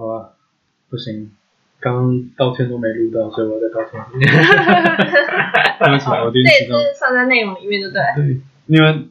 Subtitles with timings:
[0.00, 0.30] 好吧，
[0.88, 1.30] 不行，
[1.78, 4.00] 刚刚道歉都没录到，所以我要再道歉。
[4.18, 6.78] 对不起，我今这也天迟到。
[6.80, 8.02] 是算在内容里面，对不对？
[8.16, 9.10] 对，你们，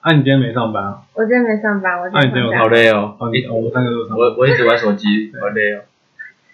[0.00, 1.02] 啊，你今天没上班啊？
[1.12, 2.68] 我今天没上班，我今啊，你今天好。
[2.68, 4.18] 累哦，哦，你我们三个都上班。
[4.18, 5.82] 我我一直玩手机，好累哦。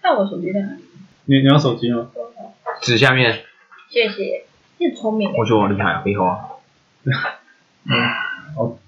[0.02, 0.82] 那我手机在哪里？
[1.26, 2.08] 你你要手机吗？
[2.82, 3.32] 纸下面，
[3.88, 4.44] 谢谢，
[4.78, 6.38] 你很聪明我觉得我厉害啊，以后啊。
[7.86, 7.92] 嗯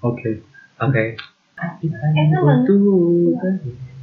[0.01, 0.43] ，OK。
[0.79, 1.17] OK。
[1.57, 1.79] 哎，
[2.33, 2.43] 那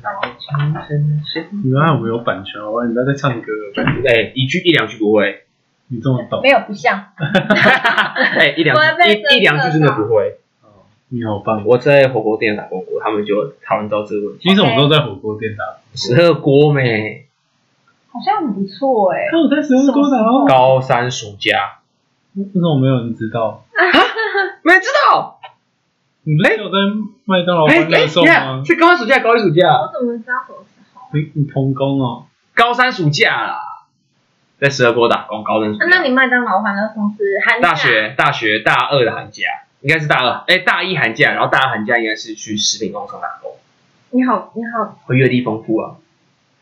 [0.05, 2.85] 么原来我们有版权，好吧？
[2.85, 3.73] 你不要再唱歌了，
[4.07, 5.43] 哎，一句一两句不会，
[5.87, 6.49] 你这么懂没。
[6.49, 8.75] 有不像， 哎，一两
[9.07, 10.37] 一一两句真的不会。
[10.63, 11.63] 哦，你好棒。
[11.65, 14.49] 我在火锅店打过锅，他们就讨论到这个问题。
[14.49, 15.63] 你什么时候在火锅店打？
[15.95, 17.25] 十二锅没？
[18.11, 19.27] 好像很不错哎。
[19.29, 20.45] 看我在十二锅打哦。
[20.47, 21.79] 高三暑假，
[22.35, 23.65] 为什么没有人知道？
[24.63, 25.34] 没人知道。
[26.25, 26.77] 你不是有在
[27.25, 28.63] 麦当劳哎欢乐颂吗？
[28.65, 31.07] 是高三暑假，高一暑假，我怎么知道什么时候？
[31.13, 32.25] 你你童工哦？
[32.55, 33.59] 高三暑假啦，
[34.59, 35.85] 在十二锅打工，高三暑假。
[35.85, 39.43] 啊那你麦当劳欢乐颂是寒假大学大学大二的寒假，
[39.81, 43.51] 应该是大二，哎，大一寒假，然后大二寒假应该是去食品工厂打工，
[44.09, 45.95] 你好，你好，会阅历丰富啊，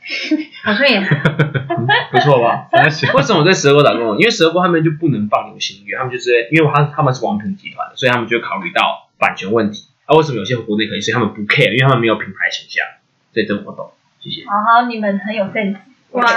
[0.65, 0.99] 好像也
[2.11, 2.67] 不错吧？
[2.83, 2.89] 为
[3.23, 4.17] 什么我在十二锅打工？
[4.17, 9.87] 因为十二锅他们就不能放流行音乐，他们就是因为他他们是王品集团的，所以他们就考虑到版权问题。
[10.03, 10.99] 啊，为什么有些国内可以？
[10.99, 12.83] 所以他们不 care，因为他们没有品牌形象。
[13.31, 14.45] 所以这个我懂，谢谢。
[14.45, 15.77] 好好，你们很有 sense。
[16.11, 16.27] 哇，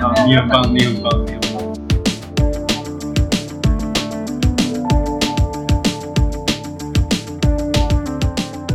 [0.00, 1.74] 好，你很棒，你很棒，你很棒。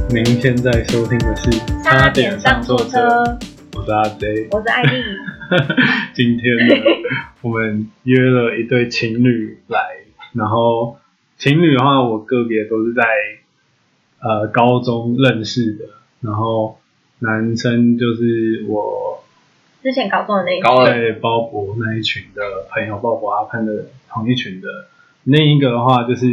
[0.10, 1.50] 您现在收听的是
[1.86, 3.00] 《差点上错车》，
[3.74, 4.50] 我是阿 J。
[4.52, 5.02] 我是艾丽。
[6.14, 6.76] 今天呢，
[7.40, 9.80] 我们约了一对情侣来，
[10.34, 10.98] 然后
[11.42, 13.02] 情侣的话，我个别都是在
[14.20, 15.86] 呃高中认识的，
[16.20, 16.78] 然后
[17.18, 19.24] 男生就是我
[19.82, 24.68] 之前高中的那一高二在鲍勃那一群的朋友，鲍勃阿潘的同一群的。
[25.24, 26.28] 另一个的话就是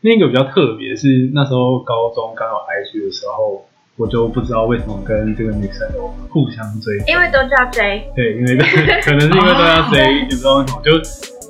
[0.00, 6.98] 另一个比较特别，是那时候高中刚有 IG 的时候，我就不知道为什么跟这个女生有互相追。
[7.06, 8.56] 因为都叫 J，对，因为
[9.00, 10.90] 可能是因为都要谁，也不知道为什么，就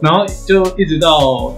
[0.02, 1.54] 然后就一直到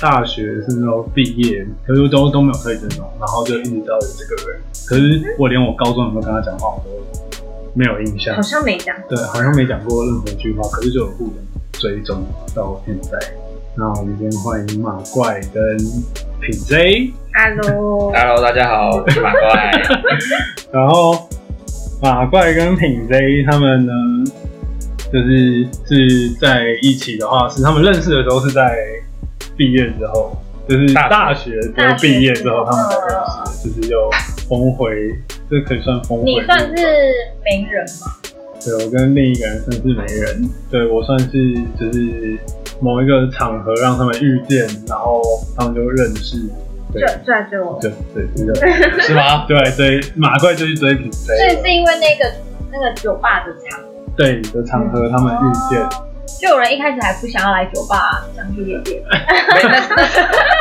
[0.00, 6.90] 大学甚至到毕业，可是都都没有可以追踪，然后就一直到有这个人，可是我连我高中有没有跟他讲话，我都
[7.74, 8.94] 没有印象好，像没讲。
[9.08, 11.34] 对，好像没讲过任何一句话，可是就有互相
[11.72, 13.18] 追踪到现在。
[13.76, 15.76] 那我们先欢迎马怪跟
[16.40, 19.72] 品 J，Hello，Hello， 大家好，我是马怪。
[20.70, 21.28] 然后
[22.00, 23.92] 马怪跟品 J 他们呢，
[25.12, 28.76] 就是是在一起的话，是他们认识的时候是在
[29.56, 30.36] 毕业之后，
[30.68, 33.16] 就是大大学之后毕业之后他们才认
[33.46, 34.10] 识，就是又
[34.48, 34.94] 峰回，
[35.50, 36.24] 这可以算峰回。
[36.24, 36.74] 你算是
[37.44, 38.12] 名人吗？
[38.64, 41.28] 对我跟另一个人算是媒人，对我算是
[41.78, 42.38] 就是
[42.80, 45.20] 某一个场合让他们遇见，然后
[45.56, 46.38] 他们就认识，
[46.92, 47.02] 对。
[47.02, 48.54] 追追来追我，对对是的，
[49.02, 49.44] 是吗？
[49.46, 52.32] 对对马怪就去追品所以是因为那个
[52.72, 53.80] 那个酒吧的场，
[54.16, 55.86] 对的场合他们遇见，
[56.40, 59.02] 就有人一开始还不想要来酒吧，想去夜店，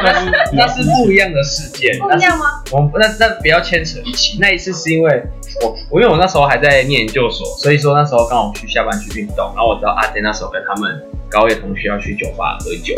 [0.03, 2.45] 那 是那是不一样的事件，不一样吗？
[2.71, 4.37] 我们那那不要牵扯一起。
[4.39, 5.23] 那一次是因为
[5.61, 12.93] 我我因为我那时候还在念研究所，所以说那时候刚好去下班去运动，然后我知道阿杰那时候跟他们高一的同学要去酒吧喝酒，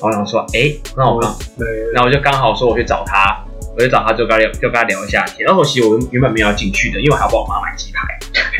[0.00, 3.44] 然后我想说，哎、那我刚，对，然后我就刚好说我去找他，
[3.76, 5.46] 我就找他就跟他聊就跟他聊一下天。
[5.46, 8.00] 然后其实我原本没有要进去的，因为我还要帮我妈买鸡排，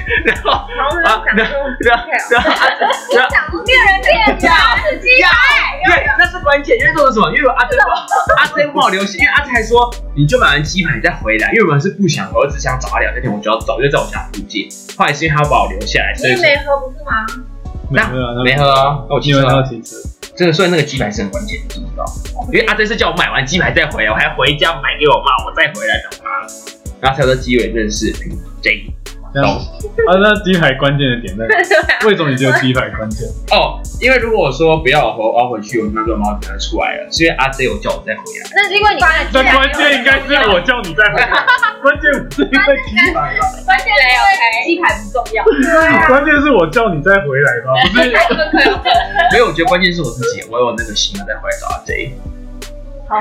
[0.24, 2.50] 然后然后啊，就想说，然后 然后
[3.14, 4.48] 然后想说骗人骗的，
[4.84, 7.30] 是鸡排，对，那是关键，因为这是什么？
[7.34, 7.78] 因为阿珍
[8.36, 14.68] 阿珍帮我留信，因为阿珍还说你就买完鸡排再回来，因为我们是不想喝，我只想找他聊天，天我就要走，就在我家附近。
[14.96, 17.26] 后来是因为他要把我留下来，所以没喝不是吗？
[17.90, 19.96] 没喝啊，没喝啊，那我骑因为车啊，他要骑车，
[20.36, 22.04] 这个所以那个鸡排是很关键，你知不知道？
[22.52, 26.46] 因为阿珍是叫我买完鸡排再回来，我还回家买给我妈，我再回来找他，
[27.00, 28.32] 然后才有这机会认识品
[28.62, 28.93] J。
[29.42, 31.54] 啊，那鸡排关键的点在哪？
[32.06, 33.26] 为什么你觉得鸡排关键？
[33.50, 38.46] 哦，因为如果我说不要我要回去，我那个猫可能出来了，是因为阿 J 有叫我再回来。
[38.54, 41.30] 那是因为你刚才那关键应该是我叫你再回来，
[41.82, 43.42] 关键不是因为鸡排吧？
[43.66, 44.20] 关键没有
[44.66, 45.42] 鸡排不重要，
[46.06, 48.10] 关键是我叫你再回来吧，不是？
[49.32, 52.14] 没有，我觉得关键是我自己，我有那个心要再回来找阿 J。
[53.08, 53.16] 好，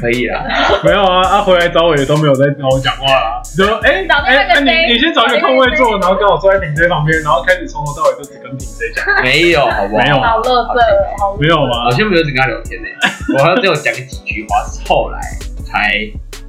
[0.00, 0.44] 可以啦。
[0.84, 10.02] 没有啊，他、回来找我也都没有在跟我讲话啦，就说哎找那个哎，那、J 你你先找一个空位坐，然后跟我坐在品 J 旁边，然后开始从头到尾就只跟品 J 讲，没有，好不好？
[10.02, 10.80] 没有好乐色，
[11.18, 11.90] 好没有吗我？
[11.92, 12.88] 先没有只跟他聊天呢，
[13.36, 15.18] 我好像只有讲几句话，是后来
[15.64, 15.92] 才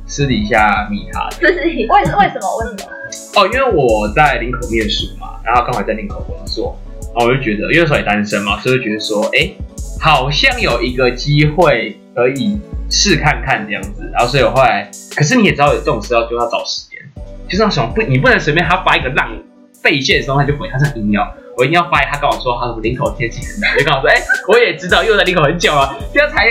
[0.05, 1.53] 私底下密他的。
[1.53, 2.33] 自己为为什么为什
[2.85, 2.91] 么？
[3.35, 6.77] 哦，因为我在林口念书嘛，然后刚好在林口工作，
[7.15, 9.49] 然后我就觉得，因为那时候也单身嘛，所以就觉得说，哎，
[9.99, 12.59] 好像有一个机会可以
[12.89, 14.09] 试看看这样子。
[14.13, 16.99] 然后所以我后来，可是你也知道，有这种事要就要找时间，
[17.47, 19.29] 就是那种不，你不能随便他发一个浪
[19.81, 21.27] 费线的时候他就回他是硬要，
[21.57, 26.45] 我一定要发他跟我说他什么林口天气很冷，就跟我说， 哎，我也知道，又在林口很久了，这样才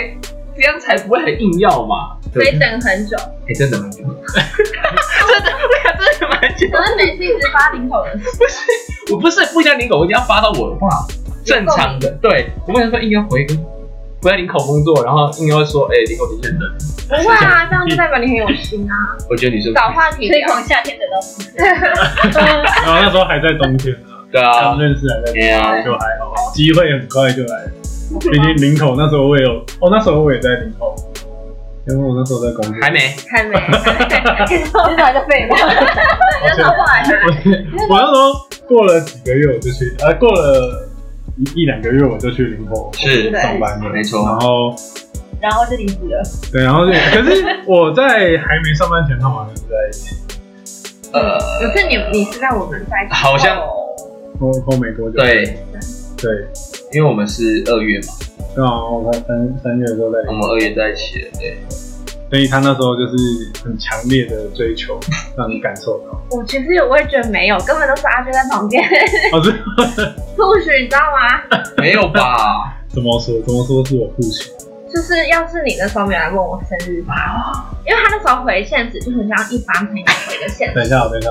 [0.55, 2.15] 这样才不会很硬要嘛。
[2.31, 6.67] 所以等很久，哎，真的蛮久， 真的，我想真的蛮久。
[6.69, 10.89] 可是每次一直发领口的，不是，我不是不一定要领口，我一定要发到我的话，
[11.43, 12.11] 正常的。
[12.21, 13.47] 对，我不能说硬要回
[14.21, 16.71] 个，回在领口工作，然后硬要说，哎，领口挺冷的。
[17.09, 18.93] 不会啊，这样就代表你很有心啊。
[19.29, 21.49] 我觉得你是找话题，推广夏天的东西。
[21.57, 27.71] 然 后那时候还在冬天呢，对啊，刚认识还在冬对啊天，就还好，机会很快就来了。
[28.19, 30.95] 毕竟林口那时候我也有，哦，那时候我也在林口，
[31.87, 32.99] 因为我那时候在工作，还没，
[33.29, 33.55] 还没，
[34.47, 34.65] 其实
[34.97, 35.57] 还在废话。
[36.41, 37.03] 而且那后来
[37.89, 38.33] 我我那时候
[38.67, 40.88] 过了几个月我就去，呃，过了
[41.39, 43.31] 一一两个月我就去林口是。
[43.31, 44.25] 上班了，没错。
[44.25, 44.75] 然后
[45.41, 46.21] 然后就离职了。
[46.51, 50.15] 对，然后就可是我在还没上班前，他们好像是在一起，
[51.13, 53.57] 呃，可是你你是在我们在一起好像
[54.39, 55.57] 后后没多久，对，
[56.17, 56.45] 对，
[56.91, 58.13] 因为我们是二月嘛，
[58.53, 61.57] 对啊，我才三三月的时候在我们二月在一起了，对，
[62.29, 63.15] 所以他那时候就是
[63.63, 64.99] 很强烈的追求，
[65.35, 66.21] 让你感受到。
[66.37, 68.83] 我其实我也觉得没有，根本都是阿娟在旁边
[69.33, 69.49] 哦，这
[70.37, 71.59] push， 你知道吗？
[71.81, 72.77] 没有吧？
[72.89, 73.41] 怎么说？
[73.41, 74.51] 怎么说是我父亲？
[74.93, 80.73] 就是要是你那时候没有来问我生日吧，因为他那时候回现实就很像一般朋友回的现实。
[80.75, 81.29] 等一下，等一下，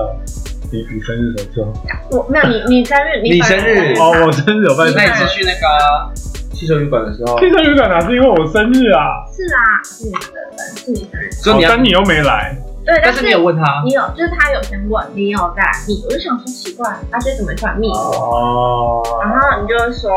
[0.70, 2.18] 你你生日什么时候？
[2.18, 6.12] 我没有你你生日你生日哦，我生日有办那一次去那个
[6.58, 9.22] 汽车旅馆的时候，汽车旅馆哪是因为我生日啊？
[9.30, 10.18] 是啊，是你的
[10.56, 11.30] 生，是你生日。
[11.30, 19.02] 所以你要哦但你又没来，对，但但是你有问他，你有，就是他有先问，你有再来密，我就想说奇怪，阿娟怎么突然密我？
[19.04, 20.10] 哦，然后你就是说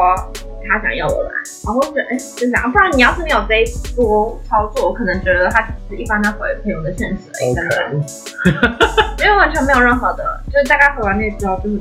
[0.67, 1.29] 他想要我来，
[1.63, 3.65] 然后我就觉得哎，就这样，不然你要是没有这一
[3.95, 7.75] 波操作，我可能觉得他只是一般在回朋友的现实而已，真的。
[9.21, 11.79] 因为 完全没有任何的，就是大概回完那之后就是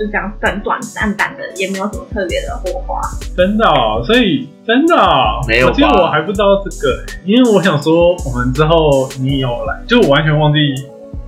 [0.00, 2.98] 就这样短短淡淡的，也没有什么特别的火花。
[3.36, 10.58] 真的哦，所以真的哦没有吧我其实我还不知道这个，因为我想说我们之后你有来，就我完全忘记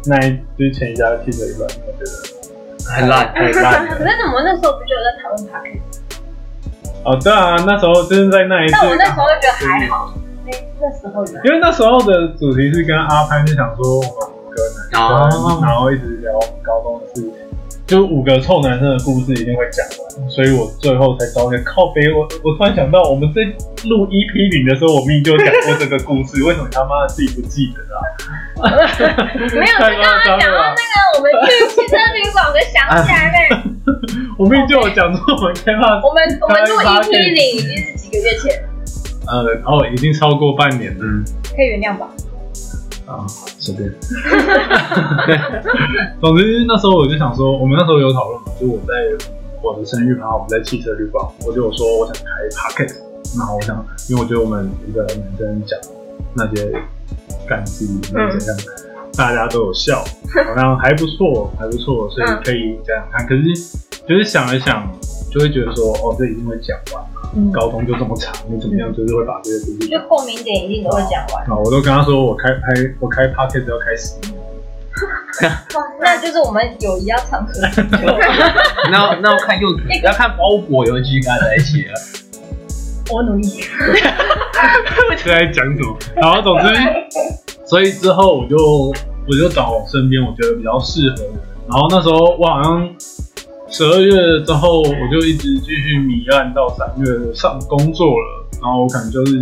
[0.06, 2.10] 那一之前一家汽车旅馆，我觉得
[2.96, 3.96] 很烂， 很烂了。
[3.98, 5.80] 可是我们那时候不就有在讨论 d
[7.04, 10.14] 哦，对啊，那时候就是在那一次但我那时候就觉得还好。
[10.44, 11.24] 那那时候。
[11.44, 17.32] 因为那时候的主题是跟阿潘就想说我们五个男生，哦然后一直聊我们高中的事情，
[17.92, 22.00] 就五个臭男生的故事一定会讲完，所以我最后才找个靠背。
[22.10, 23.42] 我我突然想到，我们在
[23.84, 28.00] 录 EP 零的时候，我明明就讲过这个故事，为什么他妈的自己不记得啊？
[29.52, 33.60] 没有，就刚刚讲到那个我们去汽车旅馆，我就想起来嘞，
[34.40, 38.56] 我明明就有讲说我们开发， 我们我们录 EP 零已经是几个月前，
[39.28, 41.04] 呃，哦，已经超过半年了。
[41.04, 41.22] 嗯，
[41.54, 42.08] 可以原谅吧？
[43.12, 43.26] 啊，
[43.58, 43.92] 随便。
[46.20, 48.94] 总之那时候我就想说，我们那时候有讨论嘛，就我在
[49.62, 52.96] 我的生日，然后我们在汽车旅馆，我就有说我想开 podcast，
[53.38, 55.78] 然后我想，因为我觉得我们一个男生讲
[56.34, 56.72] 那些
[57.46, 58.64] 干事那些怎样，
[59.14, 60.02] 大家都有笑，
[60.46, 63.26] 好像还不错，还不错，所以可以讲讲看。
[63.26, 63.42] 可是
[64.08, 64.90] 就是想了想，
[65.30, 67.04] 就会觉得说，哦，这一定会讲完
[67.52, 71.44] 高中就这么长，你怎么样就是会把这些东西就共鸣点一定都会讲完。
[71.44, 72.60] 啊，我都跟他说，我开拍
[73.00, 74.14] 我开 podcast 要开始。
[76.00, 77.98] 那就是我们友谊要长存很久。
[78.90, 81.94] 那那要看柚子，要看包裹有没有继续跟他在一起了。
[83.10, 83.48] 我努力。
[85.16, 85.96] 现 在讲什么？
[86.16, 86.66] 然后总之，
[87.66, 91.32] 所以之后我就我就找我身边我觉得比较适合的人。
[91.68, 92.88] 然后那时候我好像
[93.72, 94.12] 十二月
[94.44, 98.46] 之后，我就一直继续米烂到三月上工作了。
[98.60, 99.32] 然后我可能就是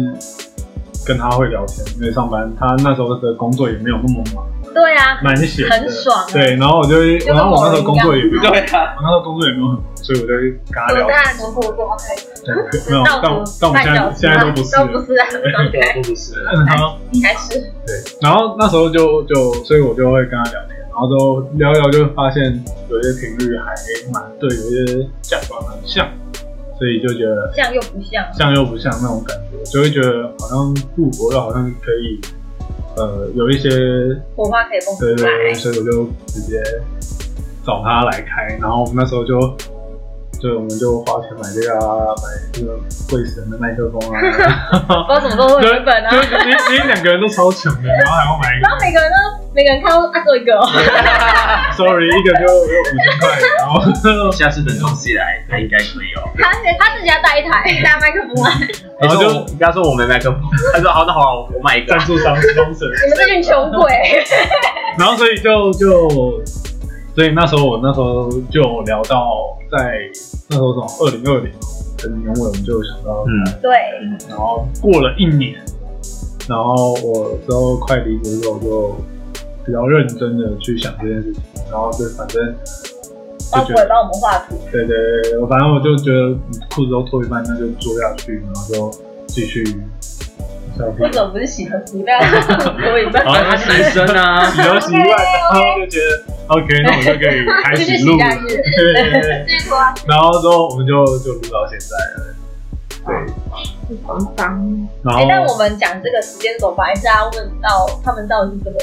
[1.05, 6.27] 跟他会聊天，因为上班他那时候的工作也没有那么忙，对啊，蛮闲的，很爽啊。
[6.33, 6.97] 对，然后我就，
[7.27, 11.07] 然后我那时候工作也没有，我对啊，那时候工作也没有很忙，所以我就会跟他聊。
[11.07, 12.05] 我我我 OK，
[12.47, 12.55] 对，
[12.89, 14.77] 没有，但我但我们现在现在都不是。
[14.77, 15.09] 了， 都不是
[15.97, 16.43] 都不是。
[16.45, 17.59] 然后你还是。
[17.85, 23.73] 对，然后那时候就就，所以我就会跟他聊天，然后都聊一聊，就发现有些频率还
[24.13, 26.07] 蛮对，有些价观很像，
[26.79, 28.23] 所以就觉得像又不像。
[28.35, 32.21] 像又不像那种感觉，就会觉得好像复活又好像可以，
[32.99, 33.71] 呃，有一些
[34.37, 35.55] 火花可以蹦出对对对，来。
[35.55, 36.63] 所以我就直接
[37.65, 39.57] 找他来开，然后我们那时候就。
[40.41, 42.79] 就我们就花钱买这个啊，买这个
[43.11, 44.17] 贵神的麦克风啊，
[45.05, 49.17] 不知道什么时候会就有本啊 就，因为因为两个人都超穷的，然后还要买一个 然后每个人都
[49.53, 50.65] 每个人看到啊，做一个哦。
[51.77, 53.29] sorry，一个就有五千块，
[53.59, 56.25] 然后下次等东西来，他应该可以哦。
[56.39, 58.51] 他他自己要带一台，带麦克风来，
[59.01, 60.41] 然后就你跟他说我没麦克风，
[60.73, 62.07] 他说好，那好，我买一个赞。
[62.07, 63.93] 助商 sponsor，你们这群穷鬼。
[64.99, 66.09] 然后所以就就，
[67.15, 69.99] 所以那时候我那时候就聊到在
[70.51, 71.53] 那时候从二零二零
[71.97, 73.71] 的年尾，我们就想到，嗯，对，
[74.29, 75.55] 然后过了一年，
[76.49, 78.97] 然后我之后快离职的时候，就
[79.65, 82.45] 比较认真的去想这件事情，然后就反正
[83.53, 84.57] 就觉得，帮我们画图。
[84.73, 86.35] 对对对，我反正我就觉得
[86.75, 88.91] 裤子都脱一半，那就做下去，然后就
[89.29, 89.63] 继续
[90.99, 92.19] 为什么不是洗头洗料？
[92.21, 93.57] 所以然后他。
[93.57, 98.47] 是男生啊，洗头洗碗，然后就觉得 OK， 那我就可以开继续始录了，洗下去。
[98.49, 102.35] 对对对，继续说，然后之后我们就就录到现在了，
[103.07, 104.89] 对，很棒。
[105.05, 108.79] 然哎，但我们讲这个时间轴，本来是要问到他们到底是怎么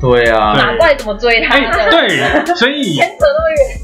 [0.00, 1.56] 对啊，打怪怎么追他
[1.90, 3.80] 对，所以 牵扯那么远。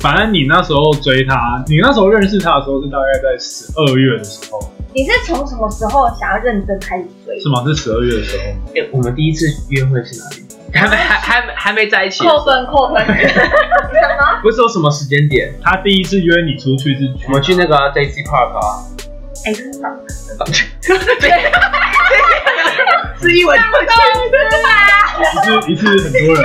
[0.00, 4.60] 反正你那时候追他，你那时候认识他的时候是大概在十二月的时候，
[4.94, 7.38] 你是从什么时候想要认真开始追？
[7.40, 7.64] 是吗？
[7.66, 8.44] 是十二月的时候。
[8.44, 10.44] 哎我们第一次约会是哪里？
[10.72, 13.04] 还没还还没还没在一起的时候，扣分扣分。
[13.06, 13.34] 什
[14.18, 14.40] 么？
[14.42, 15.52] 不是有什么时间点？
[15.62, 18.84] 他第一次约你出去是去我们去那个 Daisy Park 啊，
[19.46, 19.88] 哎，真的，
[23.20, 23.58] 是英文
[25.68, 26.44] 一次一次很多人，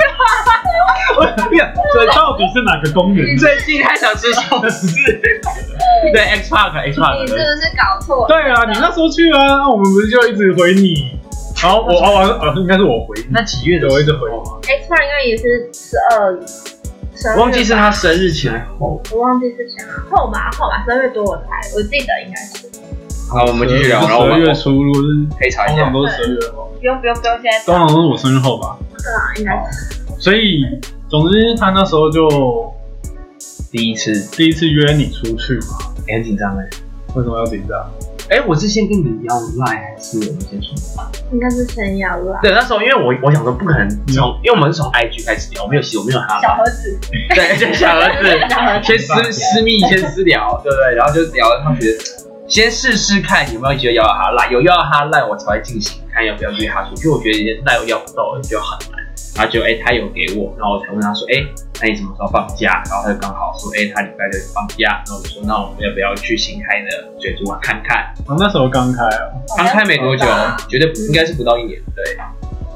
[1.92, 3.36] 所以到底是哪个公园？
[3.36, 4.86] 最近还想吃寿司，
[6.12, 7.42] 对 X Park X Park，不是
[7.76, 8.26] 搞错？
[8.28, 11.18] 对啊，你那时候去啊，那我们不是就一直回你，
[11.62, 14.36] 然后我 哦哦哦，应该是我回你，那几月的，我一直回你。
[14.68, 16.38] X Park 应该也是十二，
[17.16, 19.02] 十二我忘记是他生日前后。
[19.12, 21.44] 我忘记是前后吧，后吧，十二月多我猜，
[21.76, 22.70] 我记得应该是。
[23.32, 25.92] 好，我们继续聊，然后十二月初，如果是可以查一下通常。
[25.92, 28.76] 都是十二月后，不用不用不用，现在通常都是我生日后吧。
[28.98, 30.00] 对啊，应该是。
[30.18, 30.64] 所以，
[31.08, 32.28] 总之他那时候就
[33.70, 36.68] 第一次，第一次约你出去嘛，欸很紧张哎。
[37.14, 37.78] 为什么要紧张？
[38.30, 40.74] 哎，我是先跟你要 line 还是我们先说？
[41.32, 42.40] 应该是先要啦。
[42.42, 46.98] 对，那时候因为我我想说不可能从，因为我们是从 IG 开始聊，我没有写，我没有他小盒子，
[47.34, 50.96] 对就，小盒子 先私私密先私聊，对不对？
[50.96, 51.98] 然后就聊，他觉得
[52.50, 57.08] 先试试看有没有觉得要到他赖，有要到他赖，我才会进行看要不要约他出去。
[57.08, 58.98] 我觉得赖我要不到就很难。
[59.36, 61.46] 然后就哎、他有给我，然后我才问他说，哎、
[61.80, 62.82] 那你什么时候放假？
[62.90, 65.00] 然后他就刚好说，哎、他礼拜六放假。
[65.06, 68.12] 然后我说，那我们要不要去新开的水族馆看看？
[68.26, 70.26] 我那时候刚开啊，刚开没多久，
[70.68, 72.18] 绝对不应该是不到一年，对。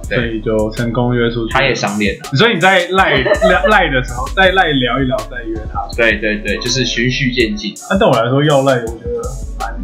[0.09, 1.53] 对所以就成功约出去。
[1.53, 5.81] 他也赏脸了，所以你在赖赖赖的时候， 再赖聊一聊，再约他。
[5.97, 7.75] 对对对，就是循序渐进。
[7.91, 9.23] 那对我来说要赖，我觉得
[9.59, 9.75] 蛮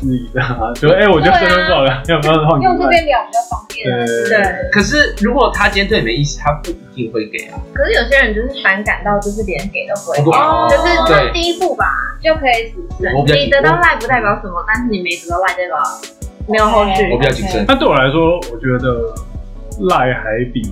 [0.00, 2.88] 腻的啊，就哎、我觉得生日不好了，要不要换你用这？
[2.88, 3.72] 边聊比较方便。
[3.82, 7.58] 对对，可是如果他今天对你没意思，他不一定会给啊。
[7.74, 11.84] 可是有些人就是反感到，就是别人给的回应，哦就是第一步吧。
[12.22, 15.76] 就可以对我比较你得到赖不代表什么，但是你没得到赖代表
[16.46, 17.18] 没有后续我。
[17.18, 17.64] 比较谨慎。
[17.66, 19.12] 那对我来说，我觉得
[19.80, 20.62] 赖还比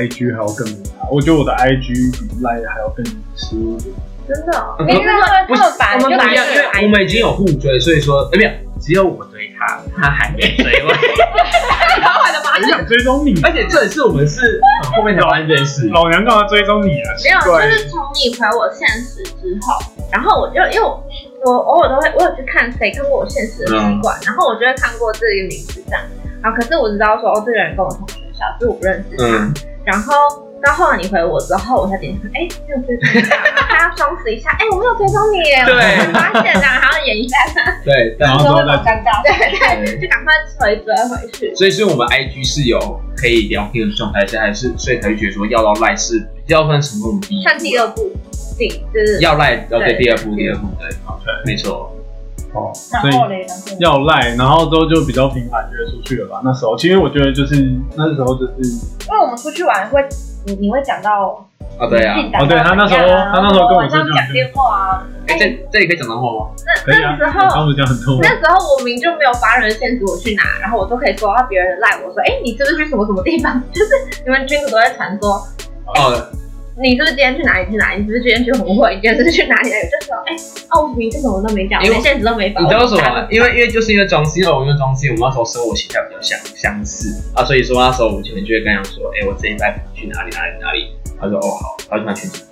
[0.00, 0.94] IG 还要更隐藏。
[1.10, 3.94] 我觉得我的 IG 比赖还要更隐私一点。
[4.28, 5.02] 真的我们不
[5.54, 8.50] 一样，因为我们已经有互追，所以说，哎，没有，
[8.80, 10.92] 只有我追他， 他还没追我。
[12.56, 15.88] 很想追踪你，而且这也是我们是很后面才发现这件事。
[15.88, 17.12] 老娘干嘛追踪你啊？
[17.22, 19.78] 没有，就是从你回我现实之后，
[20.10, 21.04] 然后我就因为我
[21.44, 26.00] 我偶尔都会，我有去看谁看过我现实的习惯，然后我就会看过这个名字这样，
[26.42, 30.12] 然后可是我知道说哦，这个人跟我同学校，是我不认识他，嗯，然后
[30.62, 35.74] 到后来你回我之后，我才点开，哎，没有追还要双死一下，哎，我没有追踪你耶，对。
[36.06, 37.36] 我发现这样，还要演一下，
[37.84, 39.22] 对，但然后会蛮再尴尬。
[39.22, 41.54] 对对，就赶快回追回去。
[41.54, 42.78] 所以是我们 IG 是有
[43.16, 47.26] 可以聊天的状态下，还是所以才会觉得说要到赖是比较算成功的？
[47.28, 48.12] 第一，算第二步，
[48.58, 51.92] 第就是要赖，要对对第二步，第二步对，OK 没错。
[52.56, 53.46] 哦，所以然后嘞，
[53.78, 56.40] 然后要赖，然后之后就比较频繁约出去了吧。
[56.42, 57.54] 那时候其实我觉得就是
[57.96, 60.02] 那时候就是因为我们出去玩会，
[60.46, 61.46] 你你会讲到
[61.78, 66.50] 啊，对啊，哦对他那时候他那时候跟我讲电话啊，哎，这这里可以讲脏话吗？
[66.64, 67.16] 那可以啊。
[67.20, 67.66] 那时候
[68.22, 73.60] 那时候我明就没有发人现实我去哪，然后我都可以说到别人赖我说，哎、你是不是去什么什么地方？
[73.72, 73.90] 就是
[74.24, 75.34] 你们群主都在传说，
[75.94, 76.16] 哦，
[76.78, 78.02] 你是不是今天去哪里去哪里？
[78.02, 78.94] 你是不是今天去红会？
[78.94, 79.88] 你今天是不是去哪里哪里？
[79.88, 80.36] 就说，哎、
[80.72, 82.60] 哦，我明就什么都没讲，因为连现实都没发。
[82.60, 83.26] 你知道为什么吗？
[83.30, 92.42] 因为因为就是因为装新，因为我因为装新，我们那时候生活形态比较相相似啊，所以说那时候我可能就会跟他讲说，哎、我这一拜去哪里哪里哪里，他说哦好，他就拿群主，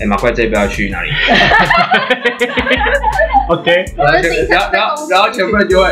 [0.00, 1.10] 哎、马怪这一拜要去哪里，
[3.52, 5.84] OK，然后就然后然后然后全部人就会。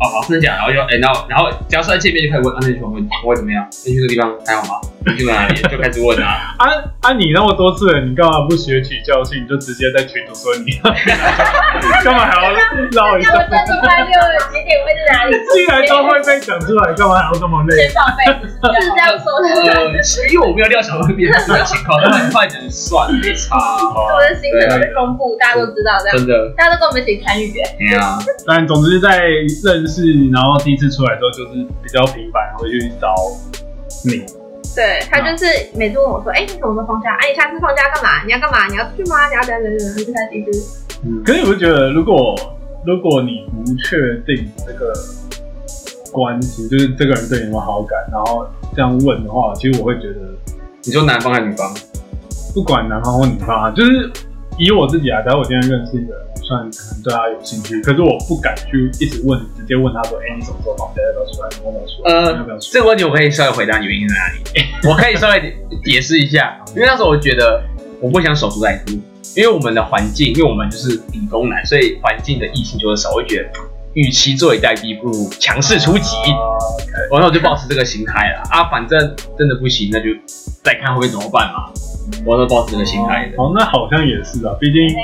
[0.00, 0.58] 哦，好，真的假的？
[0.58, 3.66] 然后就哎、然后然后只要是在见面就开始问，啊，那你去我会我会怎么样？
[3.84, 4.78] 那你去这个地方还好吗？
[5.08, 5.60] 你住哪里？
[5.62, 6.54] 就开始问啊。
[6.58, 6.64] 啊
[7.00, 7.12] 啊！
[7.14, 10.72] 你那么多次了，你干嘛不学取教训，就直接在群主说你
[12.04, 12.52] 干嘛还要
[12.92, 13.32] 绕一下？
[13.32, 15.36] 那我这礼拜六的节点会在哪里？
[15.52, 17.88] 既然都会被讲出来，干嘛还要这么累？
[17.88, 19.48] 先报备，是这样说的。
[19.72, 19.90] 呃，
[20.30, 23.56] 因为我没有料想到会变成这个情况，那很快就算了，没差。
[23.56, 27.52] 我的行程都被公布，大家都知道这样，真的，大家都跟我们一起参与。
[27.52, 29.18] 对啊，但总之在
[29.64, 33.14] 认识，然后第一次出来之后，就是比较频繁会去找
[34.04, 34.37] 你。
[34.78, 35.44] 对他就是
[35.74, 37.18] 每次问我说：“哎，你什么时候放假？
[37.18, 38.22] 哎，你下次放假干嘛？
[38.24, 38.68] 你要干嘛？
[38.70, 39.26] 你要去吗？
[39.26, 40.50] 你要怎样怎样怎样？”就开始一直
[41.02, 42.36] 嗯，可是你会觉得，如果
[42.86, 44.94] 如果你不确定这个
[46.12, 50.20] 关系，就是这个人对你有没有好感，然后这样问的话，其实我会觉得，
[50.84, 51.74] 你说男方还是女方？
[52.54, 54.10] 不管男方或女方啊，就是
[54.58, 61.02] 以我自己啊，假如我今天认识一个人，我算可能对他有兴趣，可是我不敢去一直问，直接问他说：“哎、你什么时候放假？
[61.04, 61.48] 要不要出来？
[61.62, 62.10] 要不要出来？
[62.10, 64.88] 呃要不要出来？”这个问题我可以稍微回答你原因在哪里？
[64.88, 67.62] 我可以稍微解释一下，因为那时候我觉得
[68.00, 68.92] 我不想守株待兔，
[69.36, 73.50] 因为我们的环境，因为我们就是理工男，所以环境的异性就会少，我会觉得。
[73.94, 76.14] 与其坐以待毙，不如强势出击。
[77.10, 80.10] 然后我就保持这个心态了啊，反正真的不行，那就
[80.62, 81.72] 再看会怎么办嘛。
[82.24, 83.42] 我都保持这个心态的。
[83.42, 84.94] 哦，那好像也是啊，毕竟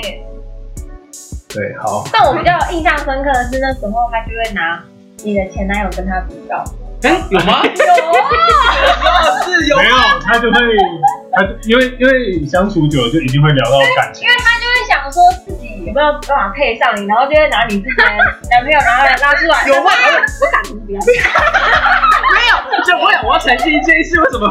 [1.54, 4.82] 对，好，但我比较印象深刻的是，那时候他就会拿
[5.22, 6.64] 你的前男友跟他比较。
[7.02, 7.62] 哎、有吗？
[7.62, 7.70] 有
[9.06, 9.94] 啊，是有没有
[10.24, 10.58] 他就会，
[11.32, 15.22] 他就因为因为相处久了就一定会聊到感情因，为他就会想说
[15.84, 18.04] 有没有办法配上你，然后就会拿你之前
[18.50, 19.68] 男朋友，然后拉出来。
[19.68, 19.90] 有吗？
[19.92, 24.48] 我打你不要，没有，就我我要澄清这一次为什么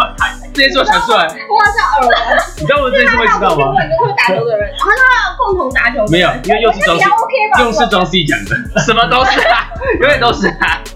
[0.53, 2.13] 这件事我想出来，我好像耳闻。
[2.57, 3.65] 你知道我这件事会知道吗？
[3.65, 7.61] 我跟会打球的人，然后他共同打球没有，因为又是庄比较 OK 吧？
[7.61, 9.69] 又是装 C 讲的，什么 都是啊，
[10.01, 10.47] 永远都是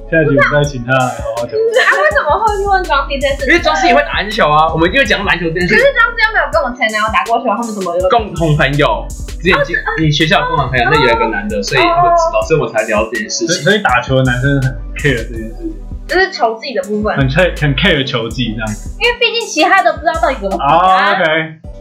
[0.10, 1.54] 他，现在就再请他来好好讲。
[1.54, 3.46] 啊，为什么会去问庄 C 这件事？
[3.48, 5.76] 因为庄 C 也会打篮球啊，我们一定会讲篮球这件事。
[5.76, 8.10] 可是庄 C 又没有跟我前男友打过球，他们怎么有？
[8.10, 9.06] 共同朋友，
[9.42, 13.64] 之前进你学校有共同朋友，那有一个男的，所以他们知道，所以我才聊这件事情。
[13.64, 15.76] 所以打球的男生很 care 这件事情，
[16.08, 17.16] 就是球技的部分。
[17.18, 18.68] 很 care 很 care 球技这样。
[19.00, 21.12] 因为毕竟其他的不知道到底怎么打啊啊。
[21.14, 21.24] ，OK，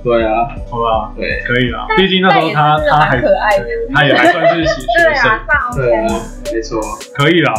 [0.03, 1.87] 对啊，好吧，对可以啦。
[1.97, 3.51] 毕竟那时候他他还可爱。
[3.95, 5.95] 他也还算是学生，啊，对。
[5.95, 6.07] 啊，
[6.53, 6.81] 没错。
[7.15, 7.55] 可以啦。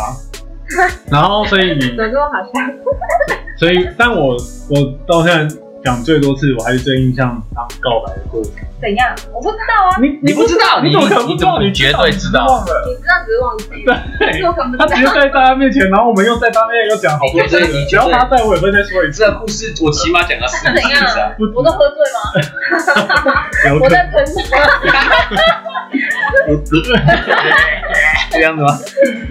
[1.12, 2.72] 然后所以怎么跟我好像？
[3.58, 4.36] 所以，但我
[4.70, 5.56] 我到现在
[5.88, 8.52] 讲最多次，我还是最印象他们告白的过程。
[8.82, 9.08] 怎样？
[9.34, 9.96] 我不知道啊。
[10.02, 11.60] 你你不知道你怎么可能不知道？
[11.60, 12.84] 你你绝对知道忘了。
[12.86, 14.86] 你知道只是忘记了，对，我可能不知道。
[14.86, 17.48] 他直接在大家面前，然后我们又在他面前又讲好多你
[17.88, 19.24] 只要他在，我也会再说一次。
[19.24, 21.32] 这个故事我起码讲了四怎样次啊。
[21.56, 22.20] 我都喝醉吗？
[23.82, 24.26] 我在喷
[28.30, 28.78] 这样子吗？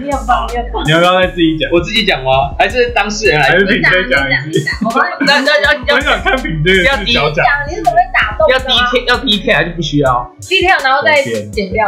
[0.01, 0.83] 你很棒，你很棒。
[0.85, 1.69] 你要不要再自己讲？
[1.71, 2.51] 我自己讲吗？
[2.59, 3.57] 还是当事人来还？
[3.59, 4.59] 是你再你讲，一次？
[4.59, 4.73] 你讲。
[4.83, 7.45] 我帮你 那那要要我想看品这个视角讲。
[7.45, 8.65] 讲你是怎么被打动的要吗？
[8.65, 11.85] 第一天要第一天还是不需要？detail，然后再剪掉。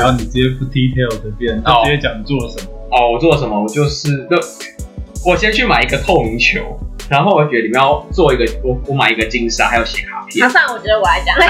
[0.00, 2.70] 然后你直接不 detail 随便，就直接讲做了什么。
[2.90, 3.62] 哦，我做了什么？
[3.62, 4.36] 我就是就
[5.24, 6.60] 我先去买一个透明球，
[7.08, 10.48] 然后我觉得里面要做一个，我我买一个金沙，还有写卡片那，。
[10.52, 11.36] 算了，我觉得我来讲。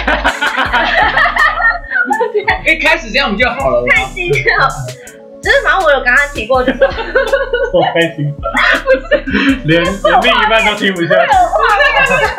[2.67, 3.87] 一开始这样不就好了吗？
[3.95, 4.43] 太低调。
[5.45, 6.79] 就是反正我有跟他提过， 就是
[7.73, 8.33] 我开心！
[9.65, 11.29] 连连另一半都听不下去。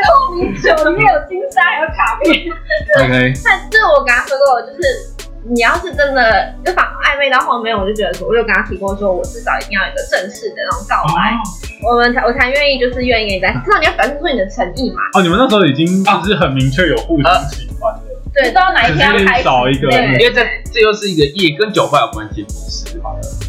[0.02, 2.50] 透明酒里面有金沙，还有卡片。
[2.98, 4.82] OK，但就是我跟他说过，就是
[5.54, 11.38] 你要是真的就反暧昧到后面，我就觉得说，我有跟他提过说，我至少一定要有一个正式的那种告白，
[11.88, 14.98] 我们才我才愿意就是愿意跟你在一起，至少你要表现出你的诚意嘛。
[15.14, 18.02] 哦，你们那时候已经就是很明确有互相喜欢了，
[18.36, 19.44] 对，不知道哪一天要开始。
[19.44, 23.00] 少一个对因为这这又是一个夜跟酒吧有关系的故事。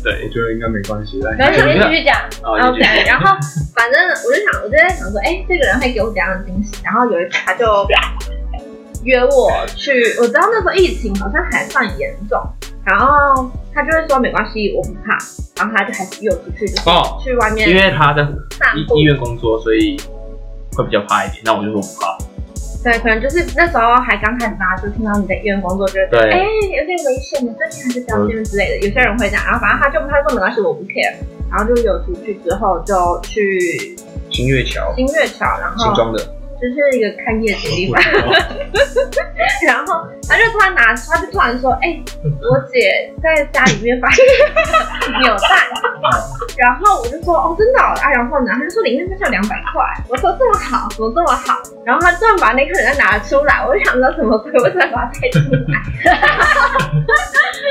[0.03, 1.21] 对我，觉得应该没关系。
[1.21, 3.37] 来，然后你继续讲，哦 OK，然后
[3.75, 6.77] 反正我就想，我就在想说，哎、这个人会给我怎样的惊喜？
[6.85, 7.67] 然后有一次他就
[9.03, 12.41] 约我去，我知道那时候疫情好像还算严重，
[12.85, 15.19] 然后他就会说没关系，我不怕，
[15.57, 16.83] 然后他就还是约我出去，就
[17.25, 18.23] 去外面因为他在
[18.77, 19.03] 医医。
[19.03, 19.97] 院工作，所以
[20.77, 21.43] 会比较怕一点。
[21.45, 22.19] 那我就说不怕。
[22.87, 26.39] 对，可能就是那时候还刚开始，大家就听到你在医院工作，觉得对哎、
[26.79, 28.87] 有点危险，你最近还是不要见面之类的。
[28.87, 31.17] 有些人会这样，然后反正他就他说没关系，我不 care，
[31.51, 33.97] 然后就有出去之后就去
[34.31, 36.23] 新月桥，新月桥，然后新庄的。
[36.61, 38.01] 就是一个看夜景的地方。
[39.67, 44.25] 然后他就突然拿，他就突然说：“哎、我姐在家里面发现
[45.23, 45.59] 扭蛋。”
[46.57, 49.83] 然后我就说：“哦，真的哦、啊？”然后呢，他就说里面剩下两百块。
[50.09, 54.53] 我说：“这么好，怎么这么好？”然后他突然把那颗扭蛋拿出来，我就想说什么鬼？
[54.53, 55.39] 为什么把它带出
[55.73, 55.81] 来？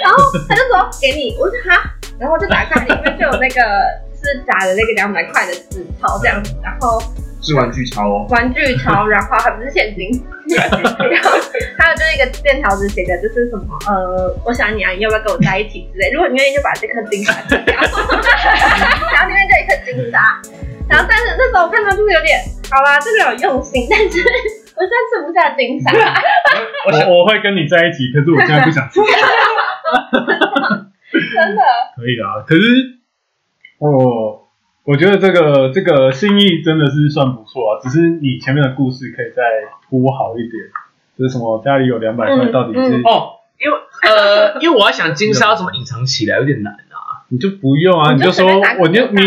[0.03, 0.17] 然后
[0.47, 1.83] 他就说：“给你。”我说：“哈。”
[2.19, 3.61] 然后我就打开，里面就有那个
[4.15, 7.01] 是打的那个两百块的纸钞这样子，然后。
[7.45, 8.25] 是玩具超哦。
[8.29, 10.09] 玩具钞， 然后还不是现金，
[10.57, 11.29] 然后
[11.77, 20.41] 还有就是一个便条纸写的就是什么呃，我想你啊，你要不要跟我在一起之类，如果你愿意就把这颗金沙吃掉， 然后里面就一颗金沙，
[20.89, 24.05] 然后但是那时候我看到就是有点，好吧，这个有用心，但是
[24.75, 25.91] 我现在吃不下金沙，
[26.89, 28.99] 我我会跟你在一起，可是我现在不想吃。
[31.15, 31.61] 真的，
[31.95, 32.61] 可以啊，可是
[33.79, 34.44] 我
[34.85, 39.41] 我觉得这个这个心意真的是算不错啊，只是你前面的故事可以再
[39.89, 40.63] 铺好一点，
[41.17, 43.01] 就是什么家里有两百块，嗯到底是、嗯。
[43.03, 47.25] 哦，因为呃， 因为我要想金沙要怎么隐藏起来，有点难啊。
[47.29, 48.45] 你就不用啊，你就说
[48.77, 49.21] 我就你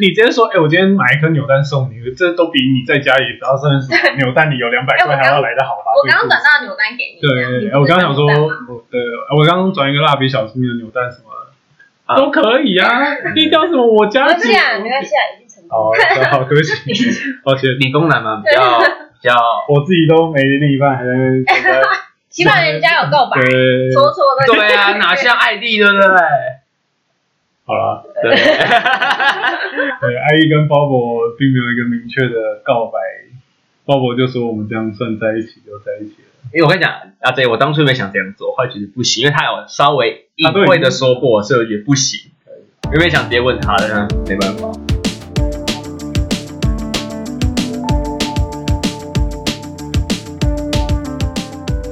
[0.00, 5.92] 你直接说，哎、我今天买一颗扭蛋送你，这都比你在家里只要剩什么扭蛋里有两百块还要来的好吧？
[5.92, 8.96] 我刚刚转到扭蛋给你，对，我刚刚想说，我对，
[9.36, 11.28] 我刚刚转一个蜡笔小新的扭蛋什么
[12.16, 12.88] 都可以啊，
[13.34, 15.78] 低调什么我家没关系啊，没关系啊，已经成功。
[15.78, 16.72] 好，好，对不起，
[17.44, 19.34] 抱歉，理工男嘛，比较比较。
[19.68, 21.12] 我自己都没另一半，还在
[22.28, 26.06] 起码人家有告白，对，说错的，对啊， 哪像艾丽对不对？
[27.64, 32.98] 好了，对，对，艾丽跟鲍勃并没有一个明确的告白，
[33.84, 36.28] 鲍勃就说我们这样算在一起就在一起了。
[36.52, 42.30] 因为我跟你讲，阿 J，我当初没想这样做，后来觉得不行，因为他有稍微隐他都已经晦的说过，所以我觉得不行。
[42.90, 44.72] 原本想直接问他的，但没办法。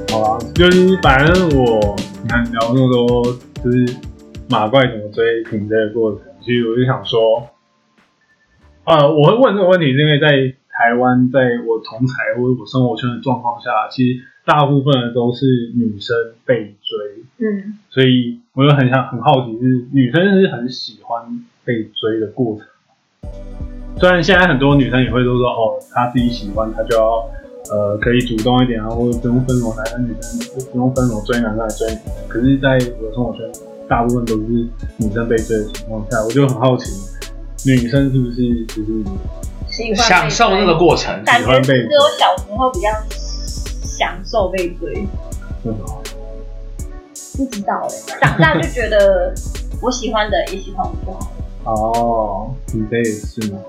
[0.09, 3.23] 好啊，就是反正我你看聊那么多，
[3.63, 3.95] 就是
[4.49, 7.47] 马怪怎么追平这个过程，其实我就想说，
[8.85, 16.97] 呃，我会问这个问题，是因为在台湾，在我同才或者我生活圈的状况下，其实大部分的都是女生被追，
[17.37, 22.65] 嗯，所以我就很想很好奇，是女生是很喜欢被追的过程。
[23.99, 27.29] 虽然现在很多女生也会都说，哦，她自己喜欢，她就要
[27.69, 31.87] 呃可以主动一点啊，或者不用分什么男生女生，不用分什么追男生来追。
[32.27, 33.45] 可是，在我的生活圈，
[33.87, 34.67] 大部分都是
[34.97, 36.89] 女生被追的情况下，我就很好奇，
[37.69, 39.03] 女生是不是就是
[39.71, 42.89] 喜欢享受那个过程，感觉喜欢被只有小时候比较
[43.83, 45.07] 享受被追，
[45.63, 49.33] 不知道哎、长大就觉得
[49.81, 51.27] 我喜欢的也喜欢我就好了。
[51.63, 53.59] 哦，你这也是吗？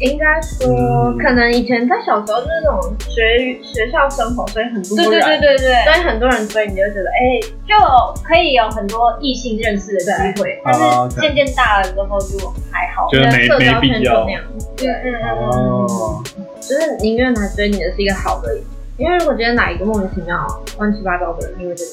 [0.00, 1.18] 应该说，嗯。
[1.18, 5.58] 可能以前在小时候就是那种学学校生活，所以很多对人，对对对。
[5.58, 7.74] 对，所以很多人追你就觉得，哎、就
[8.22, 12.38] 可以有很多异性认识的机会，但哦是渐渐大了之后就
[12.70, 13.08] 还好。
[13.10, 13.98] 觉得没社交没必要。
[13.98, 14.30] 圈就那。
[14.32, 14.42] 样，
[14.78, 15.38] 嗯嗯嗯。
[15.48, 16.22] 哦，
[16.60, 18.56] 就是宁愿来追你的是一个好的，
[18.96, 20.46] 因为如果觉得哪一个莫名其妙、
[20.78, 21.90] 乱七八糟的人，你会觉得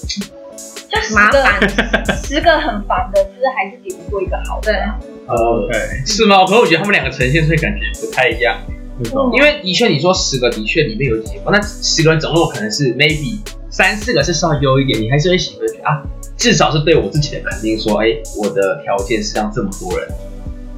[0.89, 1.59] 就十麻烦。
[2.23, 4.71] 十个很烦的，就是还是比不过一个好的。
[4.71, 4.81] 对，
[5.27, 5.73] OK，
[6.05, 6.45] 是吗？
[6.45, 8.57] 可是我觉得他们两个呈现出来感觉不太一样，
[9.33, 16.03] 因为的确你说十个的确里面有几个，那十个人总共可能是 maybe 三四个是稍微优一点，你还是会喜欢
[16.37, 18.07] 至少是对我自己的肯定，说哎、
[18.37, 20.07] 我的条件是让这么多人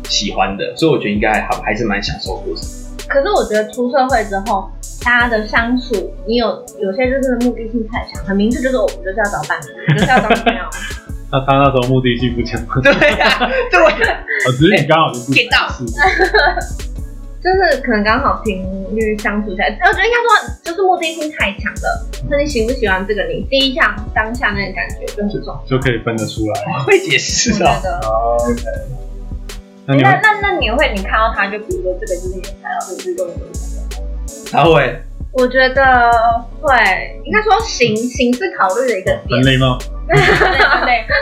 [0.08, 2.64] 喜欢的，所以我觉得应该还好，还是蛮享受过程。
[3.08, 4.70] 可是我觉得出社会之后，
[5.04, 6.48] 大家的相处，你有
[6.80, 10.62] 有些就是目的性太强，很明确就是我们就是要找伴侣，就是要找女朋友。
[11.32, 14.24] 那他那时候目的性不强，哦，对呀、对呀、
[14.58, 15.84] 只是你刚好就不 get 到是
[17.40, 18.64] 就是可能刚好频
[18.96, 22.08] 率相处起来，我觉得应该说就是目的性太强了。
[22.30, 25.64] 那你喜不喜欢这个你第一项当下那个感觉就很重要。
[25.66, 26.84] 就可以分得出来。
[26.84, 27.56] 会解释哦。
[27.56, 28.64] 我觉得好，OK。
[29.88, 33.34] 那那那那你会，你看到他就比如说这个就是你看到，这个是用的，
[34.52, 36.12] 他会，我觉得
[36.60, 36.74] 会，
[37.24, 39.30] 应该说形形是考虑的一个点。
[39.30, 39.78] 分类吗？
[40.16, 40.16] 对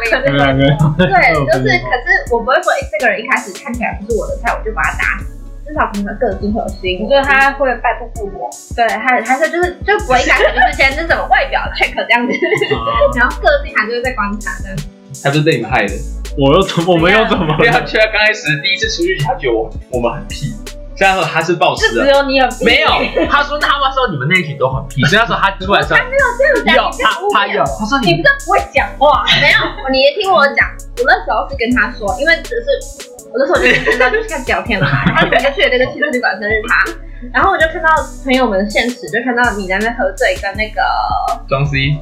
[0.06, 1.12] 对对对，
[1.46, 5.34] 就是，可是我不会说，哎、这个人一开始看起来不是我的菜，我就把他打死。
[5.66, 7.10] 至少可能个性核心我。
[7.10, 12.34] 觉得他会拜不顾我，对，还还是就是就不会一开始就是先是什么外表 check 这样子，
[13.18, 14.78] 然后个性还就是在观察这样。
[15.24, 15.94] 他不是被你们害的。
[16.38, 17.88] 我又怎么我们又怎么因为他刚
[18.22, 20.54] 开始第一次出去，他觉得我我们很屁，
[21.04, 22.88] 然说他是暴食的，就只有你有没有，
[23.28, 26.26] 他说他们说你们那一群都很屁，所以那时候他出来说没有
[26.64, 29.58] 这样讲，有他他有，他说你你不是不会讲话，没有，
[29.92, 36.86] 你也听我讲，我那时候是跟他说，因为只是我那时候就知道就是开始聊天了嘛， 然后你们就去了那个汽车旅馆生日趴，
[37.34, 37.90] 然后我就看到
[38.24, 40.80] 朋友们的现实，就看到你在那边喝醉，跟那个
[41.50, 41.98] 装 C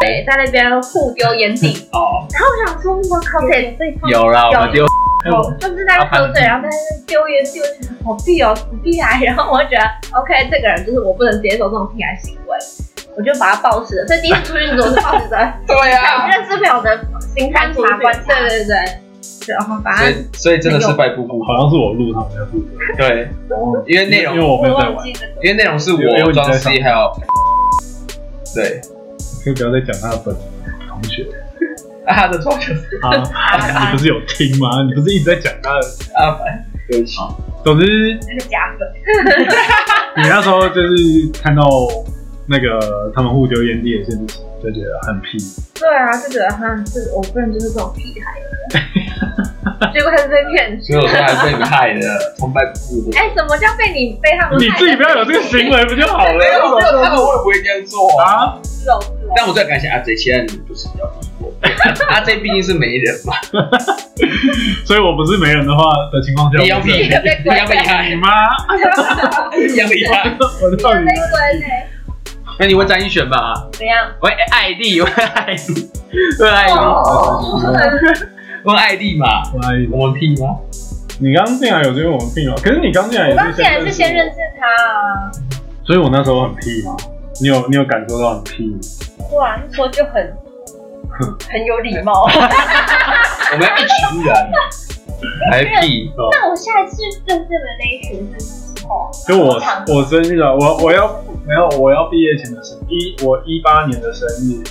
[0.00, 4.84] 对在那边互丢眼底，哦，然后我想说，我靠，这这一套有啦，我们丢
[5.30, 6.72] 哦，就是在喝醉，然后在那边
[7.06, 9.22] 丢烟丢，我觉得好屁哦，死屁孩。
[9.24, 9.84] 然后我就觉得
[10.18, 12.58] ，OK，这个人就是我不能接受这种屁孩行为，
[13.16, 14.06] 我就把他暴食了。
[14.06, 16.98] 所以第一次出去的时候，我是抱着对啊，认识朋友的
[17.36, 17.92] 心态出去，
[18.26, 18.76] 对对对。
[19.44, 21.42] 对，然后反所正以所以真的是拜布布。
[21.44, 25.06] 好像是我录他们的负责，对，我因为内容因为我没有在玩。
[25.06, 27.12] 因为内容是因为我装 C 还有
[28.54, 28.80] 对，
[29.44, 30.34] 可以不要再讲他的本
[30.88, 31.26] 同学
[32.06, 34.82] 啊他的装就是啊，你不是有听吗？
[34.88, 35.86] 你不是一直在讲他的？
[36.14, 37.16] 阿凡，对不起，
[37.64, 38.88] 总之，那个假粉，
[40.22, 41.64] 你那时候就是看到
[42.46, 45.38] 那个他们互丢烟蒂的现实，就觉得很屁。
[45.78, 48.34] 对啊，就觉得哈，这我个人就是这种屁孩
[48.68, 51.04] 的， 结果还是被骗去所以。
[51.04, 53.10] 我说还被你害的，崇拜布布。
[53.16, 54.58] 哎，什么叫被你被他们？
[54.58, 56.32] 你自己不要有这个行为不就好了？
[56.34, 58.58] 没有，没有，他们会不会这样做啊？
[58.58, 59.32] 啊，是哦是哦。
[59.36, 61.04] 但我最感谢阿 J，现在你就是比较。
[62.10, 63.34] 阿 J 毕竟是媒人嘛，
[64.84, 68.28] 所以我不是没人的话的情况下，你要屁，我是一样厉害你，妈，
[69.56, 70.36] 一样厉害。
[70.38, 71.66] 我到底被关呢？
[72.58, 73.68] 那你问张一璇吧？
[73.72, 74.06] 怎样？
[74.20, 75.88] 喂，艾丽，问艾丽，
[76.38, 76.74] 问艾丽，
[78.64, 79.26] 问艾丽嘛？
[79.54, 80.56] 我阿姨我们屁吗？
[81.18, 82.54] 你刚进来有觉得我们屁吗？
[82.62, 85.30] 可是你刚进来也我刚进来是先认识识他啊，
[85.86, 86.96] 所以我那时候很屁吗？
[87.40, 88.78] 你有你有感受到很屁吗？
[89.32, 90.32] 哇，那时候就很
[91.50, 92.24] 很有礼貌。
[93.52, 94.34] 我们要一群人，
[95.50, 96.10] 还屁？
[96.16, 99.28] 那我下一次认识的那一群是什么时候？
[99.28, 99.60] 就我
[99.94, 101.06] 我生日啊，我我要
[101.46, 104.62] 没有我要毕业前的生一我一八年的生日，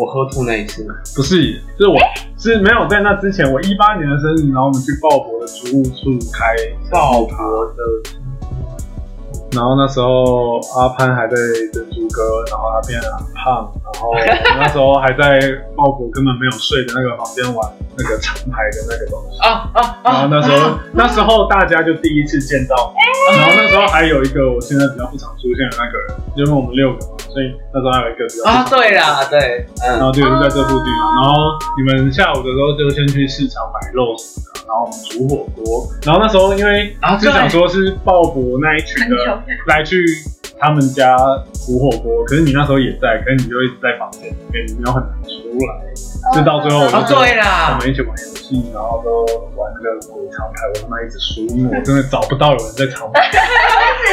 [0.00, 0.94] 我喝吐那一次吗？
[1.14, 1.98] 不是，是我
[2.38, 6.54] 是没有在那之前，我一八年的生日，然后我们去鲍勃的租屋处开
[6.90, 7.28] 鲍勃
[7.76, 7.82] 的，
[9.52, 11.34] 然后那时候阿潘还在
[11.72, 14.16] 珍珠哥，然后他变得很胖，然后我
[14.60, 15.40] 那时候还在
[15.74, 19.40] 鲍勃根本没有睡的那个房间玩那个长牌的那个东西。
[19.40, 22.92] 啊啊然后那时候，那时候大家就第一次见到，
[23.36, 28.66] 然后那时候还有一个我现在比较不常出现的那个人，因为我们六个嘛，所以那时候还有一个啊！
[28.68, 31.22] 对啦，对，嗯，然后就是在这附近嘛。
[31.22, 35.86] 然后你们下午的时候就先去市场买肉什么的，然后我们煮火锅。
[36.04, 39.16] 然后那时候因为啊是想说是鲍勃那一群的
[39.68, 40.04] 来去
[40.60, 41.16] 他们家
[41.66, 45.88] 煮火锅，可是你那时候也在，可是你就一直在房间里面，你没有很难出来。
[46.34, 49.24] 就到最后我就哦说对啦我们一起玩游戏，然后都
[49.56, 53.30] 玩那个鬼长牌，我他妈 一直输，因为我真的找不到有人在长牌。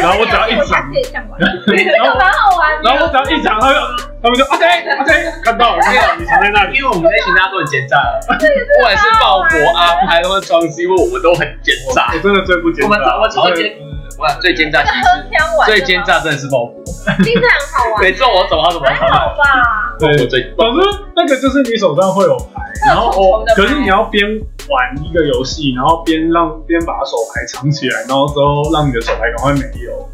[0.02, 3.80] 然后我只要一长，也想玩，然后蛮好玩然后我只要一长，他就
[4.22, 4.64] 他们就 OK
[5.02, 5.12] OK
[5.44, 6.78] 看到了，看到了你藏在那里。
[6.78, 7.98] 因为我们那群大家都很奸诈，
[8.30, 12.20] 不管是鲍勃、阿 拍或者庄西，因为我们都很奸诈我。
[12.20, 12.88] 真的最不奸诈。
[12.88, 13.72] 我们我超奸，
[14.18, 14.96] 哇，最奸诈其实
[15.66, 16.84] 最奸诈真的是鲍勃。
[17.24, 18.02] 听着很好玩。
[18.02, 19.96] 每次我走他怎么还好吧？
[20.00, 20.82] 对，我最总之
[21.16, 24.24] 那个就是你手上会有牌，然后哦，可是你要边
[24.70, 30.10] 玩一个游戏，然后边让边把手牌藏起来，然后之后让你的手牌赶快没有。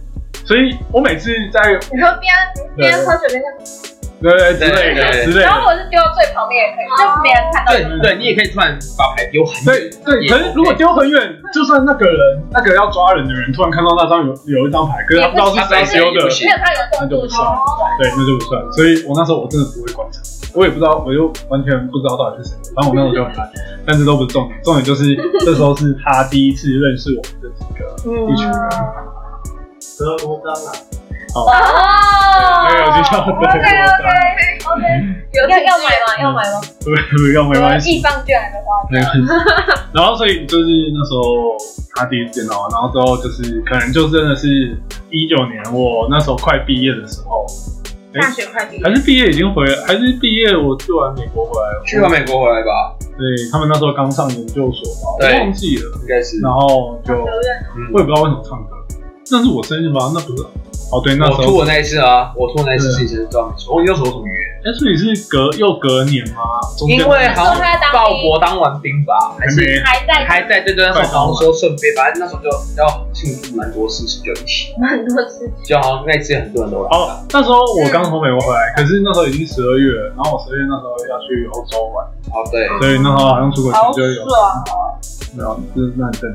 [0.45, 1.61] 所以我每次在
[1.91, 2.33] 你说边
[2.75, 3.41] 边喝水边
[4.21, 7.73] 对对之类的对之类的，然后我是丢到最旁边也可以，就没人看到。
[7.73, 9.89] 对对，你也可以突然把牌丢很对远。
[10.05, 10.13] 对。
[10.21, 12.19] 对可是如果丢很远，就算那个人
[12.51, 16.29] 那个要抓人的人突然看到那张有有一张牌，可是他不知道是谁丢的，有
[16.61, 17.41] 他有动作那就不算，
[17.97, 18.61] 对，那就不算。
[18.71, 20.21] 所以我那时候我真的不会观察，
[20.53, 22.57] 我也不知道，我就完全不知道到底是谁。
[22.75, 23.49] 反正我那时候就很烂，
[23.85, 28.55] 但是都不是重点，重点就是 这时候是他第一次认识我们这几个一群人。
[29.81, 30.69] 十二多张啊！
[31.35, 31.47] 哦，
[32.69, 34.05] 没有就叫 OK OK
[34.71, 34.83] OK，
[35.33, 36.07] 要要买吗？
[36.21, 36.61] 要买吗？
[36.79, 36.85] 不
[37.17, 39.21] 不用没关系，易放券的话，没关系。
[39.93, 41.55] 然后所以就是那时候
[41.95, 44.47] 他第一次见到我，然后之后就是可能就真的是
[45.09, 47.45] 一九年我那时候快毕业的时候，
[48.13, 55.33] 大学快毕业，还是毕业已经回来，还是毕业我去完美国回来，去完美国回来吧，对他们那时候刚上研究所吧，对。
[55.33, 55.83] 我忘记了。
[56.01, 56.39] 应该是。
[56.41, 58.75] 然后就嗯我也不知道为什么唱歌，
[59.31, 60.11] 那是我生日吗？
[60.13, 60.43] 那不是。
[60.91, 63.75] 哦，对，那时候我吐的那一次啊，我吐的那一次是你生日，没错。
[63.75, 64.43] 我那时候有什么约？
[64.61, 66.59] 哎，所以是隔又隔年吗？
[66.77, 75.49] 中间因为好像说他当兵鲍勃当完兵吧，还是还在还在对对，那时候好像说顺便，反正那时候就要庆祝蛮多事情，就一起， 蛮多事情。
[75.63, 76.89] 就好像那次很多人都来。
[76.91, 82.03] 哦，那时候我刚从美国回来，可是那时候已经十二月了，然后我十二月那时候要去欧洲玩，
[82.35, 84.63] 哦，对，所以那时候好像出国前好就有，爽
[85.33, 86.27] 没有，就是那阵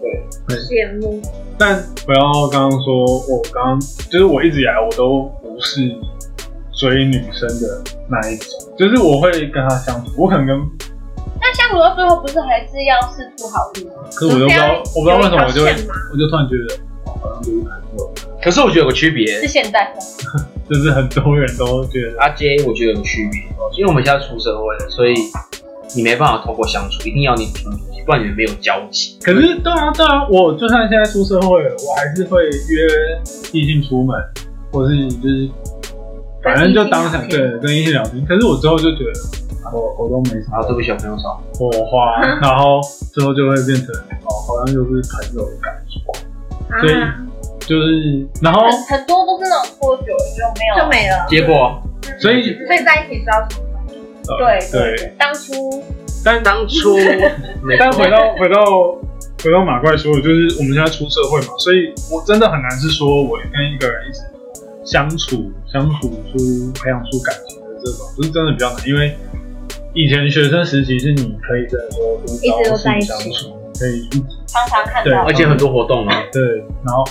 [0.00, 0.56] 子。
[0.68, 1.20] 羡慕，
[1.58, 5.80] 但不要刚刚说，我刚刚就是我一直以来我都不是
[6.72, 10.56] 追女生的那一种，就是我会跟她相处，我可能跟，
[11.40, 13.92] 那相处到最后，不是还是要试出好意吗？
[14.14, 18.10] 可是我就不知道，我不知道为什么我就我就突然觉得，哦好像就是朋友，
[18.42, 19.26] 可是我觉得有个区别。
[19.40, 19.92] 是，现在。
[19.94, 20.00] 的，
[20.68, 23.40] 就是很多人都觉得，阿 J 我觉得有个区别，
[23.76, 25.14] 因为我们现在出社会了，所以
[25.96, 29.18] 你没办法透过相处，一定要你主动，不然你们没有交集。
[29.22, 32.86] 可是对啊对啊，我就算现在出社会了，我还是会约
[33.52, 34.16] 异性出门，
[34.72, 35.48] 或是就是
[36.42, 42.80] 反正就当场对跟异性聊天，可是我之后就觉得我我都没什么然后这个小朋友少，火花， 然后
[43.12, 43.88] 之后就会变成
[44.24, 47.26] 哦，好像就是朋友的感觉，所以啊。
[47.60, 51.24] 就是然后很很多都是那种拖久了就没有就没了。
[51.28, 51.80] 结果
[52.18, 53.46] 所以所以在一起是要
[54.38, 55.82] 呃对对，当初
[56.24, 56.96] 但当初
[57.62, 58.64] 没但回到回到
[59.42, 64.20] 回到马怪说的，就是我们现在出社会嘛，所以我真的很难是说我跟一个人一直
[64.84, 69.16] 相处相处出培养出感情的这种，就是真的比较难，因为
[69.94, 76.42] 以前学生时期是你可以真的说就是一直都在一起相处，可以一起常常看对到，而且很多活动嘛，对，
[76.84, 77.04] 然后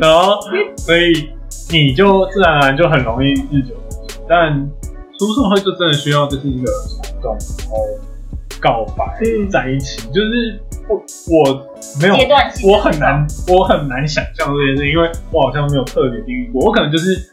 [0.00, 0.38] 然后
[0.76, 1.30] 所以
[1.70, 4.70] 你就自然而然就很容易日久生情，但
[5.18, 6.66] 出社会就真的需要就是一个
[7.02, 7.76] 冲动，然后
[8.60, 11.66] 告白、嗯在一起，就是我我
[12.00, 17.30] 没有阶段性我很难我很难想象这件事，因为我好像没有特别经历过，我可能就是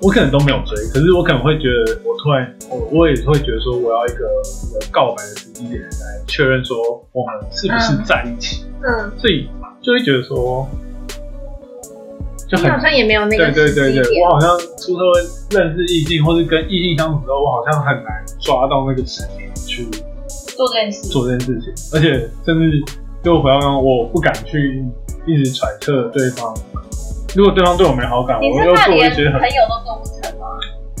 [0.00, 4.24] 我可能都没有追，可是我可能会觉得我突然我我也会觉得说我要一个
[4.70, 6.76] 一个告白的时机点来确认说
[7.12, 9.48] 我们是不是在一起，嗯，所以
[9.82, 10.66] 就会觉得说
[12.52, 19.88] 就好像也没有那个对对对对，我好像出社会认识异性或是跟异性相处之后，我好像很难抓到那个时间去
[20.28, 22.84] 做这件事，做这件事情，而且甚至
[23.24, 24.84] 就回到刚刚，我不敢去
[25.26, 26.54] 一直揣测对方。
[27.34, 30.46] 如果对方对我没好感，我又是怕连做一些很朋友都做不成吗？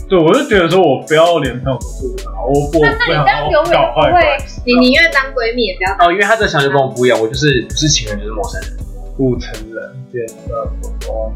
[0.08, 6.08] 对，我就觉得说我不要连朋友都做不成，我我那那你不想要这样永远搞坏你宁愿当闺蜜也不要当。
[6.08, 8.70] 哦，因为他这想法就跟我不一样，我就是不是情人就是陌生人，
[9.16, 11.32] 不成人变得不光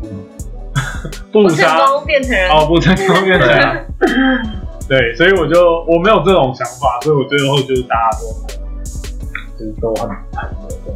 [1.33, 3.87] 不不成杀功变成人，哦，不成功变成人。
[4.89, 8.27] 对，所以我就我没有这种想法，所以我最后就是大家都
[9.59, 10.17] 就是都很很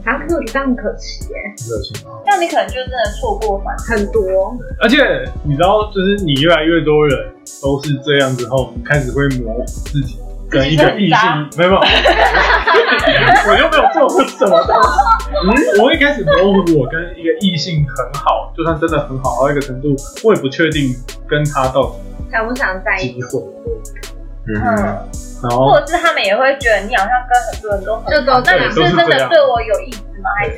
[0.05, 1.37] 啊，可是我觉得这样很可惜耶，
[1.69, 2.21] 热情啊。
[2.25, 4.57] 这样你可能就真的错过反很多。
[4.81, 4.97] 而且
[5.43, 10.19] 你知道，就是你越来越多人都是这样之后，你开始会模糊自己
[10.51, 11.19] 跟一个异性，
[11.57, 11.81] 没有没有，
[13.49, 14.89] 我又没有做过什么东西。
[15.33, 20.93] 嗯，我一开始模糊我跟一个异性很好，就算真的很好到一个程度，我也不确定
[21.29, 21.93] 跟他到底
[22.33, 23.15] 想不想在一起？
[23.15, 23.41] 机会。
[24.49, 24.75] 嗯，嗯，
[25.43, 30.31] 然后或者是他们也会觉得你好像跟很多人都很就都好，那对你是真的对我有意思吗？
[30.37, 30.57] 还是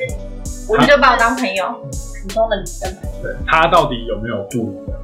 [0.69, 1.65] 我就把我当朋友。
[2.23, 2.89] 普通的女生？
[3.21, 4.97] 对他到底有没有不一样？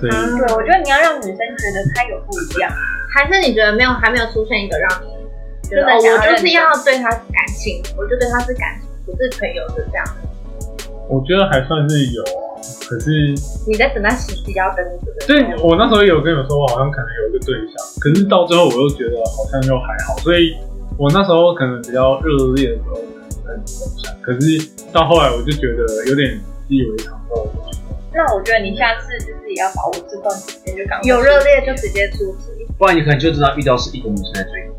[0.00, 2.70] 所以嗯对，我觉得你要让女生觉得她有不一样。
[3.12, 10.04] 还是你觉得没有还没有出现一个让你觉得、哦、真的我就是要对他感情，我就对他是感情，不是朋友的这样。
[11.08, 13.34] 我觉得还算是有啊，可是
[13.66, 20.54] 你在等待时机要跟这个所以我那时候有跟你们说，我好像可能有一个对象，可是到最后我又觉得好像又还好，所以
[20.96, 23.58] 我那时候可能比较热烈的时候跟你分
[23.98, 32.59] 享，可是到后来我就觉得有点习以为常之后，我就觉得那我觉得你下次就是也要把握这段时间，就赶有热烈就直接出击。
[32.80, 34.72] 不然你可能就知道遇到是一个女生在追你，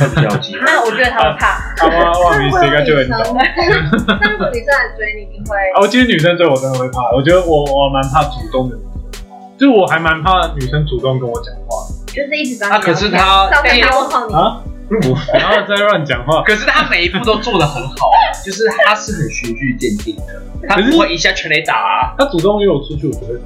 [0.00, 0.60] 会比较有机会。
[0.64, 1.60] 那我觉得他会怕。
[1.76, 3.36] 阿妈万迷谁该就很那懂。
[3.36, 16.42] 那如果女生来追你，你会 啊，我其实女生追我真的会怕，我觉得我我蛮怕主动的女生，就是我还蛮怕女生主动跟我讲话就是一直找你啊可是他聊天到时候他问候你，啊，不 要再乱讲话。
[16.44, 18.10] 可是他每一步都做得很好，
[18.42, 22.14] 就是他是很循序渐进的，他可是不会一下全雷打啊。
[22.16, 23.44] 她主动约我出去，我就会跑。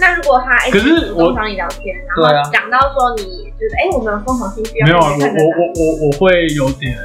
[0.00, 2.42] 那如果他一可直是我找你聊天，然对啊。
[2.44, 3.22] 后讲到说你
[3.58, 6.96] 就是哎、我们有共同兴趣，没有啊，我我我我我会有点，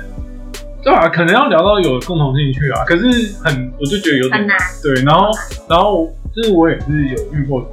[0.83, 3.03] 对啊，可能要聊到有共同兴趣啊，可是
[3.43, 4.57] 很，我就觉得有点难。
[4.81, 5.29] 对，然后
[5.69, 7.65] 然后就是我也是有遇过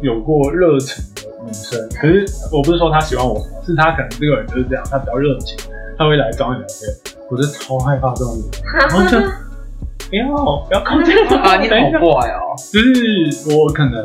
[0.00, 5.58] 有过热情的女生，可是我不是说她喜欢我，是她可能这个人就是这样，她比较热情，
[5.98, 6.90] 她会来找你聊天，
[7.30, 8.44] 我就超害怕这种人，
[8.78, 9.18] 然后就
[10.08, 10.26] 不要
[10.68, 11.98] 不要靠近我，啊，你等一下。
[11.98, 12.54] 好怪哦！
[12.72, 14.02] 就是我可能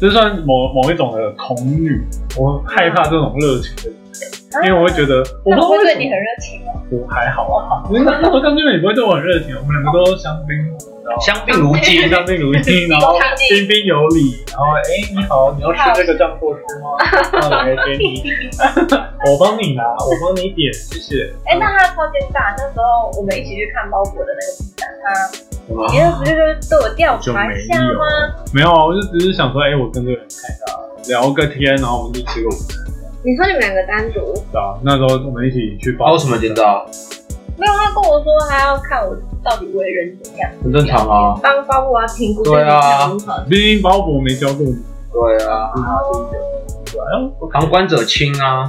[0.00, 2.00] 这算某某一种的恐女，
[2.36, 3.90] 我害怕这种热情的
[4.64, 6.72] 因为我会觉得我不会对你很热情哦。
[6.90, 13.18] 我还好啊，因为那时候刚见面你不会对我很热情，我们两个都香槟，你知道吗相敬如宾，香槟如宾，然后
[13.50, 14.80] 彬彬有礼，然后哎、
[15.12, 16.96] 你好，你要吃这个酱货吃吗？
[17.32, 18.22] 那来给你，
[19.28, 21.28] 我帮你拿，我帮你点，谢谢。
[21.44, 28.04] 哎，那他超奸诈，那时候我们一起去看包裹的那个地展，他哇你那不就是对我调查一下吗？
[28.54, 32.78] 没有啊，我就只是想说，哎、我跟这个人看一下，聊个天，然后我们就吃个午餐，
[33.24, 34.20] 你说你们两个单独，
[34.52, 36.06] 对啊，那时候我们一起去包。
[36.06, 36.86] 他为什么见到？
[37.58, 40.48] 没有，他跟我说他要看我到底为人怎样。
[40.62, 41.38] 很正常啊。
[41.42, 43.10] 帮包括要评估对啊。
[43.50, 44.76] 毕竟包伯没教过你，
[45.12, 45.72] 对啊，
[46.92, 47.26] 对啊。
[47.52, 48.68] 旁观者清啊。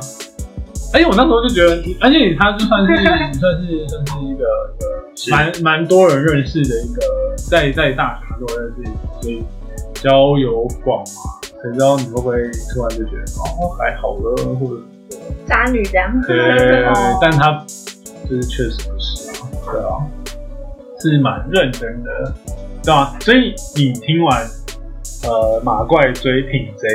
[0.93, 4.45] 而且我那时候就觉得，而且他就算是 算是算是一个是一个
[5.31, 7.01] 蛮蛮多人认识的一个，
[7.49, 8.91] 在在大学蛮多人认识，
[9.21, 9.43] 所以
[9.95, 12.37] 交友广嘛，谁知道你会不会
[12.73, 14.81] 突然就觉得哦还好了，或者
[15.47, 16.21] 渣女这样。
[16.27, 17.65] 对对对对，但他
[18.29, 20.05] 就是确实不是啊，对啊，
[20.99, 22.33] 是蛮认真的，
[22.83, 24.45] 对啊、所以你听完
[25.23, 26.87] 呃马怪追品 J，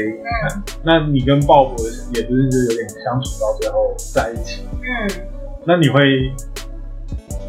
[0.46, 0.62] 嗯。
[0.84, 1.76] 那你跟鲍勃
[2.14, 5.26] 也不是就有点相处到最后在一起，嗯，
[5.64, 6.30] 那你会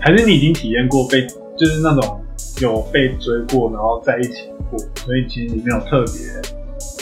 [0.03, 1.25] 还是你已经体验过被
[1.57, 2.21] 就是那种
[2.61, 6.53] 有被追过，然后在一起过，所以其实你没有特别。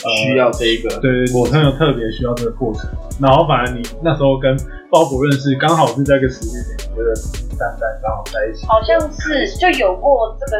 [0.04, 2.90] 呃需要这一个，对对，我朋友特别需要这个过程，
[3.20, 4.56] 然后反而你那时候跟
[4.90, 7.14] 鲍勃认识，刚好是在一个时间点，觉得
[7.56, 8.66] 淡淡刚好在一起。
[8.66, 10.58] 好像是就有过这个，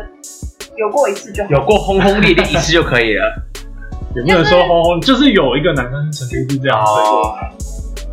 [0.77, 1.51] 有过一次就好。
[1.51, 3.35] 有过轰轰烈烈一次就可以了。
[4.15, 7.35] 也不能说轰轰，就是有一个男生曾经是这样追过哦，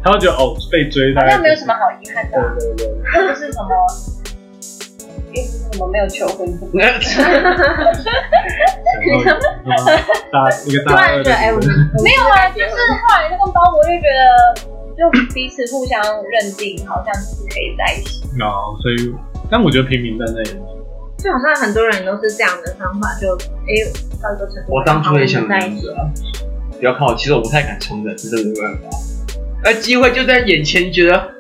[0.04, 3.70] 他会觉得哦被追，大概好像没有什么好遗憾的对啊，对对，又不是什么，
[5.80, 6.48] 么没有求婚。
[6.74, 6.94] 然
[9.80, 9.86] 后
[10.32, 11.52] 大一个突大二的然觉得，哎，
[12.04, 14.22] 没有啊，就是后来那个包我就觉得，
[14.96, 18.22] 就彼此互相认定，好像是可以在一起。
[18.42, 19.16] 哦所以，
[19.50, 20.52] 但我觉得平平淡淡也，
[21.18, 23.40] 就好像很多人都是这样的方法，就哎
[24.22, 25.88] 到一个程度，我当初也想这在一起。
[25.88, 26.12] 样子啊，
[26.80, 28.84] 不要看我，其实我不太敢冲的，真的没办法。
[29.66, 31.32] 而机会就在眼前，觉得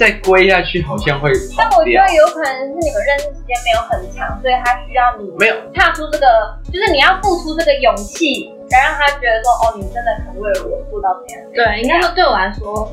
[0.00, 2.00] 再归下去好像会但我觉得。
[2.16, 6.24] 有可能是你们认识时间没有很长，所以他需要你没有，踏出这个，
[6.72, 11.44] 就是你要付出这个勇气，来让他觉得说，哦，你真的肯为了我做到这样。
[11.52, 12.90] 对，应该说对我来说，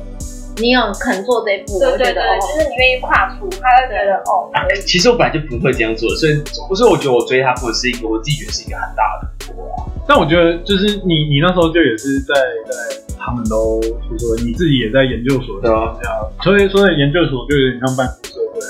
[0.58, 4.52] 你有肯做这一步，我对对对，就觉得哦，就是你愿意跨出，他会觉得哦。
[4.84, 6.36] 其实我本来就不会这样做，所以
[6.68, 9.88] 不是我觉得我追他，或者是一个我自己觉得是一个很大的突破啊。
[10.08, 12.32] 但我觉得就是你你那时候就也是在
[12.64, 12.72] 在
[13.18, 13.78] 他们都
[14.08, 18.60] 出社会，你自己也在研究所的对啊，这样，所以所以研究所就有点像半出社会，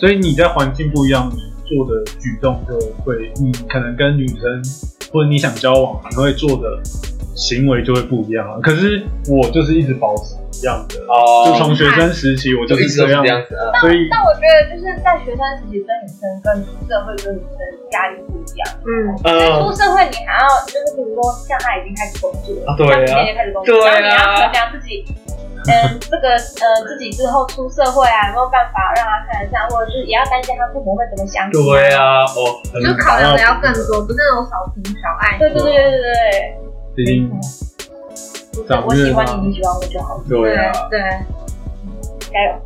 [0.00, 2.74] 所以你在环境不一样，你做的举动就
[3.04, 4.64] 会，你可能跟女生
[5.12, 6.80] 或者你想交往，你会做的
[7.36, 8.58] 行为就会不一样啊。
[8.62, 13.78] 可是我就是一直保持一样的，哦就哦，从学生时期我就一直这样，是这样子啊。
[13.80, 17.60] 所以但我觉得就是在学生时期跟女生跟出社会跟女生
[17.92, 18.66] 压力不一样。
[18.82, 18.90] 嗯，
[19.22, 25.04] 因为出呃，社会你还要就是比如说像他已经开始工作了，啊对啊像你也开始工作，对啊然后你要衡量自己，
[25.68, 31.52] 嗯， 这个呃自己之后出社会啊，有没有办法让他看得上，或者是也要担心他父母会怎么想你。
[31.52, 31.92] 对。
[31.92, 35.36] 啊，哦，很就考量的要更多，不是那种少情少爱。
[35.38, 36.56] 对对对对对
[36.96, 37.30] 毕竟
[38.86, 40.98] 我喜欢你，你喜欢我就好，对啊，对，
[42.32, 42.56] 加油！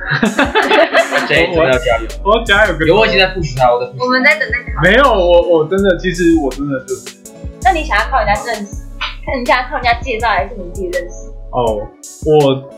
[1.28, 2.06] 这真的要加油。
[2.24, 4.80] 我要加油有我已经在 push 他，我在 push 我们在等那考。
[4.82, 7.16] 没有我我真的其实我真的就是
[7.62, 8.86] 那你想要靠人家认识，
[9.26, 11.28] 看人家靠人家介绍，还是你自己认识？
[11.50, 11.82] 哦，
[12.24, 12.70] 我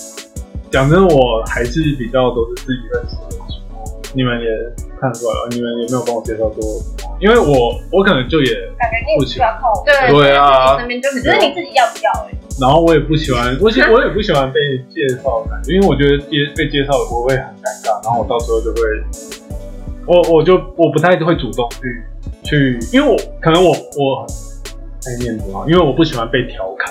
[0.71, 3.61] 讲真，我还是比较都是自己认识的为主。
[4.15, 4.49] 你们也
[5.03, 6.63] 看出来了，你们有没有帮我介绍过，
[7.19, 12.31] 因为我我可能就也，感觉你也不需要靠我，对对啊身边就很只是你自己要不要哎。
[12.61, 14.61] 然后我也不喜欢，我喜我也不喜欢被
[14.95, 18.81] 介绍的感觉，因为我觉得介被介绍我会很尴尬，然后我到时候就会，
[20.07, 24.31] 我我就我不太会主动去去，因为我可能我我很
[25.11, 26.82] 爱面子啊，因为我不喜欢被调侃。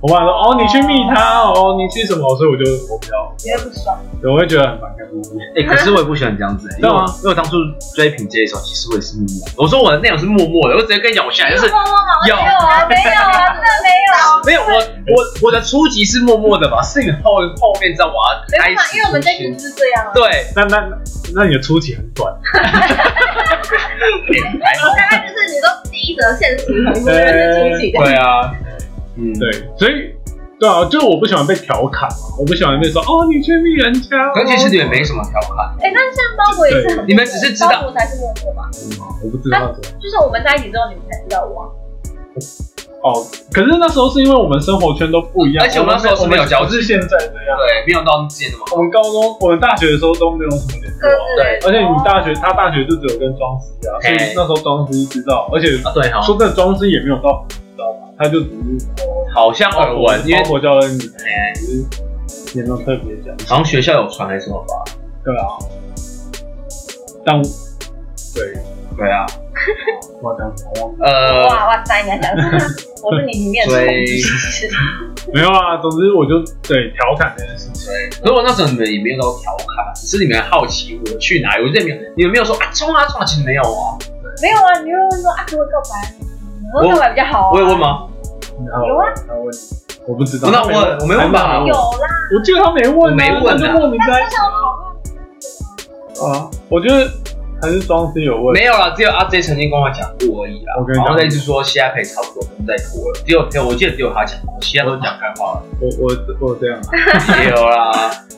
[0.00, 5.06] 我爸说：“哦，你去密他哦，你去什么？”所以我就我比较，觉得不爽，对我会觉得很反感。
[5.56, 7.56] 哎、可是我也不喜欢这样子、欸，因为我对啊因为我当初
[7.94, 9.48] 追品这一首，其实我也是默默。
[9.58, 13.92] 我说我的内容是默默的，我直接跟你讲，我现在就是有没有啊，没有啊，真的没有。
[14.46, 14.72] 没有我
[15.12, 18.20] 我我的初级是默默的吧，是你后后面知道我要
[18.62, 20.12] 开始，因为我们这集就是这样啊。
[20.14, 20.88] 对， 那那
[21.34, 22.62] 那你的初级很短， 大
[25.10, 27.32] 概就是你都第一则现实回复认识
[27.74, 27.98] 出席的。
[28.00, 28.50] 对啊，
[29.20, 30.16] 嗯，对，所以
[30.58, 38.68] 对啊，就是我不喜欢被调侃嘛，我不喜欢被说哦，你去密人家哦，可其实你们没什么调侃，哎，那像包裹也是很你们只是知道包裹才是默默嘛，
[39.22, 41.64] 我不知道就是我们在一起之后你们才知道我啊。
[43.02, 43.24] 哦。
[43.52, 47.58] 可是那时候是因为我们生活圈都不一样，而且我们那时候是没有交集不是现在这样。
[47.58, 48.76] 对，没有到之前那么好。
[48.76, 57.44] 我们高中、我们大学的时候都没有什么联络啊，对而且你大学，他大学就只有跟庄司啊，所以那时候庄司知道，而且啊，对哈，说真的，庄司也没有到
[58.20, 58.86] 他就只是
[59.34, 64.92] 好像耳闻，因为包括教恩你，哎只是也没有特别讲，好像学校有传还是什么吧？
[65.24, 65.48] 对啊，
[67.24, 68.52] 但对，
[68.94, 69.24] 对啊，
[70.20, 71.06] 我讲什么忘了。
[71.06, 72.58] 呃，哇哇塞，你还讲什么？
[73.02, 73.74] 我是你里面的
[75.32, 77.90] 没有啊，总之我就对调侃这件事情。
[78.20, 83.96] 可是我那时候你们也没有到调侃，只是你们好奇我去哪里，我就没有，你们没有说啊冲啊冲啊，其实没有啊。
[84.42, 86.14] 没有啊，你会问说啊，可不可以告白？
[86.76, 87.50] 我告白比较好啊。
[87.54, 87.78] 我有问？
[87.78, 88.06] 吗？
[88.66, 89.58] 有啊他问你，
[90.06, 90.50] 我不知道。
[90.50, 91.80] 那我我没问吧有啦，
[92.34, 94.90] 我记得他没问没问就莫名在但是想讨论。
[96.34, 97.08] 啊，我觉得
[97.62, 98.52] 还是庄司有问。
[98.52, 100.74] 没有啦，只有阿 J 曾经跟我讲过而已啦。
[100.78, 105.62] 我跟你讲然后类似说现在可以差不多不用再拖了，只有只有我记得只有他讲过，其他都是讲干话了。
[105.80, 106.90] 我我我这样啊，
[107.40, 107.90] 也 有啦，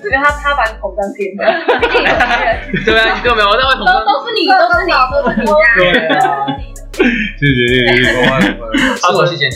[0.02, 1.42] 我觉得他他蛮口当天的，
[2.86, 3.86] 对啊，你都没有，我在为什都？
[4.06, 5.46] 都是你，都是你，都是你
[5.76, 6.30] 对家。
[6.30, 6.46] 啊，
[6.92, 7.02] 谢
[7.46, 8.12] 谢谢谢谢谢，
[8.96, 9.54] 是我谢谢你。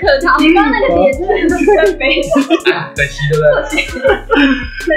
[0.00, 0.38] 可逃。
[0.38, 1.20] 你刚刚那个点是
[1.80, 2.02] 很悲
[2.72, 4.90] 啊可惜对不对？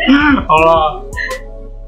[0.47, 1.03] 好了，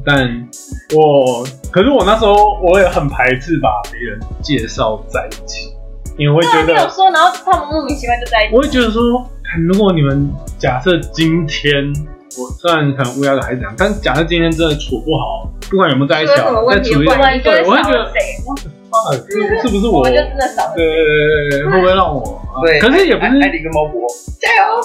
[0.06, 0.48] 但
[0.94, 5.74] 我可是我那时候我也很排斥把别人介绍在一起，
[6.18, 8.56] 因为我会觉得，说，然后他们莫名其妙就在一起。
[8.56, 9.02] 我会觉得说，
[9.44, 11.94] 看如果你们假设今天。
[12.38, 18.20] 我虽然可能乌鸦的孩子讲，但假设今天真的处不好，不管有没有在一起啊出了什么，问题再处一会我们就对，我会觉得少了，谁？
[18.94, 18.96] 啊
[19.30, 20.00] 是是不是我？
[20.00, 20.74] 我们就对真的少了。
[20.76, 22.42] 对对对对，会不会让我？
[22.54, 24.02] 啊对，可是也不是，艾迪跟猫博，
[24.40, 24.82] 加油！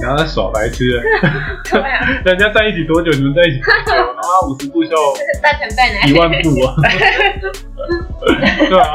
[0.00, 1.02] 然后在耍白痴了。
[1.68, 3.10] 对啊， 人家在一起多久？
[3.10, 4.14] 你们在一起多久？
[4.14, 4.90] 他 妈五十步笑
[5.42, 5.98] 大前辈呢？
[6.06, 6.74] 一万步啊！
[8.70, 8.94] 对啊，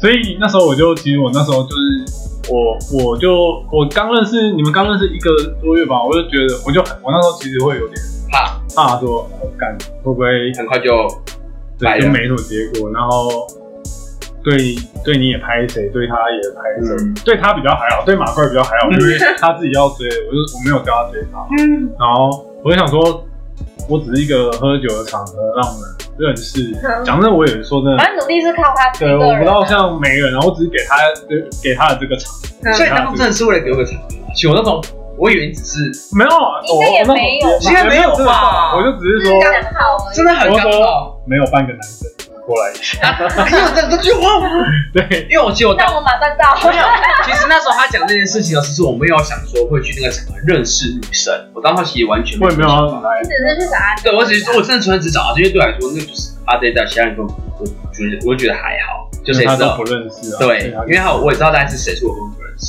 [0.00, 5.30] 所以那时候我就，其实我那时候就是我，我就我刚认识你们，刚认识一个
[5.62, 7.96] 多月吧，我就觉得，我就很我那时候其实会有点
[8.30, 10.92] 怕，怕说，呃干会不会很快就。
[11.78, 13.46] 对就没什么结果，然后
[14.42, 14.56] 对
[15.04, 17.14] 对你也拍谁，对他也拍谁，嗯。
[17.22, 23.22] 对他比较还好，对马怪比较还好，因为他自己要追，我就我没有叫他追他，嗯，然后我就想说，
[23.88, 26.72] 我只是一一个喝酒的场合，让我们认识。
[27.04, 30.96] 讲真的，我也说真的，反正努力是靠他自己对，我不知道像媒人，然后我只是给他
[31.62, 34.32] 给他的这个场合，所以当初真的是为了给我个场合嘛？
[34.34, 34.82] 其实我那种，
[35.16, 41.20] 我以为你只是没有啊，应该也没有吧应该没有吧我就只是说，刚好真的很刚好。
[41.26, 42.08] 没有半个男生
[42.46, 43.10] 过来一下，
[43.50, 44.46] 你有这这句话吗？
[44.94, 46.54] 对，因为我记得我当那我马上到。
[46.70, 46.84] 没有，
[47.26, 53.10] 其实那时候他讲这件事情的时候，其实我没有想说会去那个场合认识女生，我当时其实完全我也没有要想法。
[53.10, 53.96] 来你，只是去找阿。
[54.02, 59.84] 对，我只是我真的纯粹只找他，因为对我来说，那就是阿 J 在其他人跟我，我觉得我觉得还好，就谁知道他都不？
[59.90, 62.66] 认识啊，对，因为他我也知道大概是谁，是我根本不认识。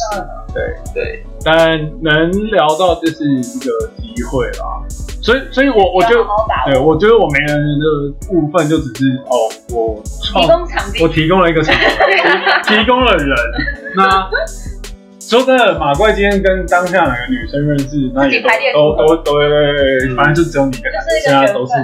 [0.53, 0.63] 对。
[0.93, 4.81] 对，但能聊到这是一个机会啦，
[5.27, 7.85] 所以所以我我就好好把握对我觉得我没人的
[8.31, 9.35] 部分就只是哦，
[9.75, 11.83] 我创提供场地我，提供了一个场地，
[12.63, 13.35] 提 提供了人。
[13.97, 14.29] 那
[15.19, 21.83] 说真的，马怪今天跟当下哪个女生认识，那也都都都对，反正就只有你跟他，其他都是你。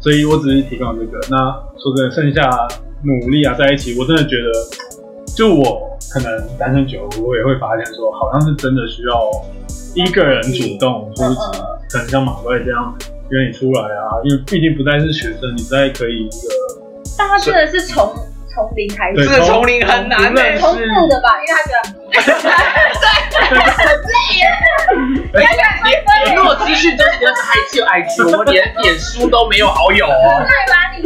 [0.00, 1.20] 所以我只是提供这个。
[1.30, 1.36] 那
[1.78, 2.50] 说真的，剩下
[3.04, 4.50] 努力啊，在一起，我真的觉得，
[5.36, 9.14] 就我可能单身久，我也会发现说，好像是真的需要
[9.94, 11.40] 一个人主动出击，
[11.90, 12.96] 可能像马怪这样
[13.30, 16.32] 约你出来啊，因为毕竟不再是学生，你再可以一个
[17.18, 18.10] 但他真的是从
[18.48, 21.84] 从零开对始，这个丛林很难从不认识从负的吧，因为他觉得
[25.32, 30.44] 联络资讯都是只有 IG 有 IG，我们连脸书都没有好友哦。
[30.44, 31.02] 太把你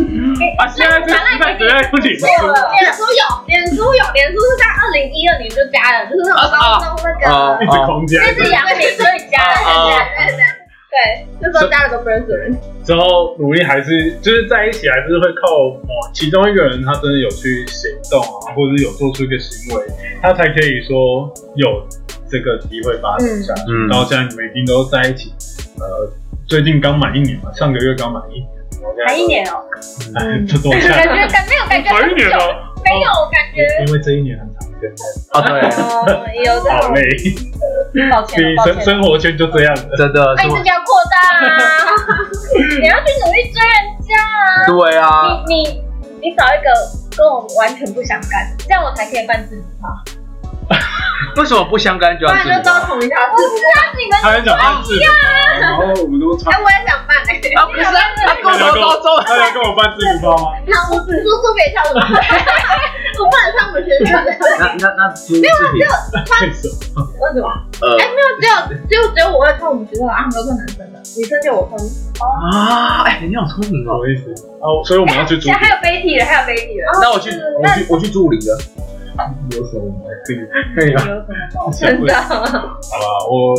[0.59, 2.27] 啊，现在这个时代谁在用脸书？
[2.27, 2.71] 错了。
[2.81, 8.21] 脸书有，脸书有，脸书是在二零一二年就加了，就是那种高中那个，一直空间。
[8.21, 9.55] 那是杨明所以加了，
[10.19, 10.43] 对对对
[10.91, 19.85] 对，那时候加了都不认识人，之后努力还是就是在一起，还是会靠某其中一个人，他真的有去行动啊，或者是有做出一个行为，
[20.23, 21.87] 他才可以说有
[22.31, 23.63] 这个机会发生下去。
[23.69, 23.89] 嗯。
[23.89, 25.33] 到现在你们已经都在一起，
[25.79, 26.11] 呃，
[26.47, 28.49] 最近刚满一年嘛，上个月刚满一年，
[29.07, 29.63] 还一年哦，
[30.15, 32.37] 嗯，就多感下，觉感没有感觉满一年了，
[32.85, 34.91] 没有感觉，因为这一年很长见，
[35.33, 37.03] 哦，对，哦，有这种，好累，
[38.11, 38.85] 抱歉了，抱所以生。
[38.85, 39.83] 生活圈就这样了。
[39.97, 41.17] 真的是我爱自己要扩大
[41.47, 41.51] 啊，
[42.81, 45.83] 你要去努力追人家啊，对啊，你你
[46.23, 46.71] 你找一个
[47.17, 50.16] 跟我完全不相干的，这样我才可以办自己趴。
[51.37, 53.63] 为什么不相干就不要自己然就都同一条是不是？
[53.97, 55.01] 你们他很想办自己，
[55.61, 57.67] 然后我们都差哎，我也想办哎，啊？
[57.67, 57.93] 不是啊，
[58.25, 60.53] 他跟我说高中他要跟我办自己包吗？
[60.67, 64.29] 那我只说说别跳舞， 我不能唱我们学校的，
[64.59, 67.05] 那那那朱志平，为什么？
[67.21, 67.49] 为什么？
[67.81, 68.53] 呃哎，没有，只有
[68.89, 71.77] 只有只有我会唱我们学校的，啊，没有唱男生的，女生就我唱。
[72.21, 74.01] 啊，哎，你好聪明哦。
[74.01, 74.33] 什么意思？
[74.61, 77.31] 哦，所以我们要去租现在还有飞体了，还有飞体了，那我去，
[77.61, 78.57] 我去，我去朱武林的。
[79.53, 80.47] 有什么毛病？
[80.75, 81.21] 可以啊，有什么
[81.55, 81.71] 包？
[81.73, 83.55] 真的，好吧，我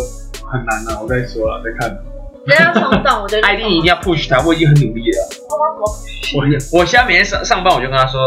[0.49, 1.97] 很难啊，我再说了，再看。
[2.45, 3.37] 不要冲动我就。
[3.43, 5.17] 艾迪一定要 push 他，我已经很努力了。
[6.35, 8.21] 我我现在每天上上班，我就跟他说，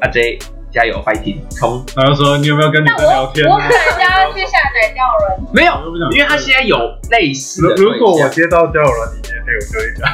[0.00, 0.38] 阿 J
[0.72, 1.84] 加油，fighting，冲！
[1.96, 3.66] 然后说你有没有跟女生聊天啊我我可？
[3.66, 5.72] 能就要去下载交友软没有，
[6.12, 6.78] 因为他现在有
[7.10, 10.06] 类似的如如果我接到交友软体接配，我就会讲，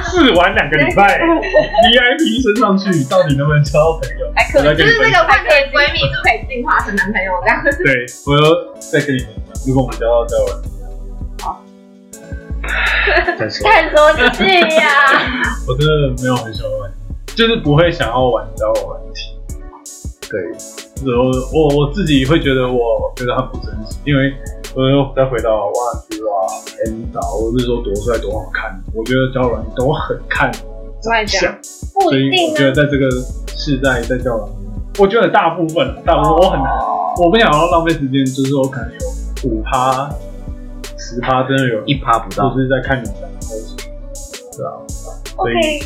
[0.04, 4.32] 试玩两个礼拜，VIP 升上去，到底能不能交到朋友？
[4.34, 5.10] 还可以就是这。
[5.10, 7.62] 个换成闺蜜就可以进化成男朋友这样。
[7.84, 8.42] 对，我要
[8.78, 9.66] 再跟你们讲。
[9.66, 10.70] 如果我们交到交友软件，
[11.42, 11.62] 好，
[13.38, 13.68] 再说。
[13.68, 14.46] 看说自己
[14.76, 14.88] 呀。
[15.68, 16.90] 我真的没有很喜欢玩，
[17.34, 19.29] 就是不会想要玩交友软体。
[20.30, 20.40] 对，
[21.04, 21.12] 我
[21.52, 24.32] 我我自己会觉得，我觉得他不真实，因为
[24.76, 25.72] 我又再回到哇
[26.08, 26.46] 去哇
[26.86, 30.52] 很早，我不是说多帅多好看，我觉得交友软件都很看
[31.10, 32.52] 外向所以一定啊。
[32.52, 33.10] 我觉得在这个
[33.56, 36.78] 世代在交友软件，我觉得大部分大部分我很难，
[37.18, 40.08] 我不想要浪费时间，就是我可能有五趴
[40.96, 42.60] 十趴真的有一趴不到就。
[42.60, 43.76] 是在看你长得开心，
[44.56, 44.78] 对啊，
[45.34, 45.80] 所 OK，以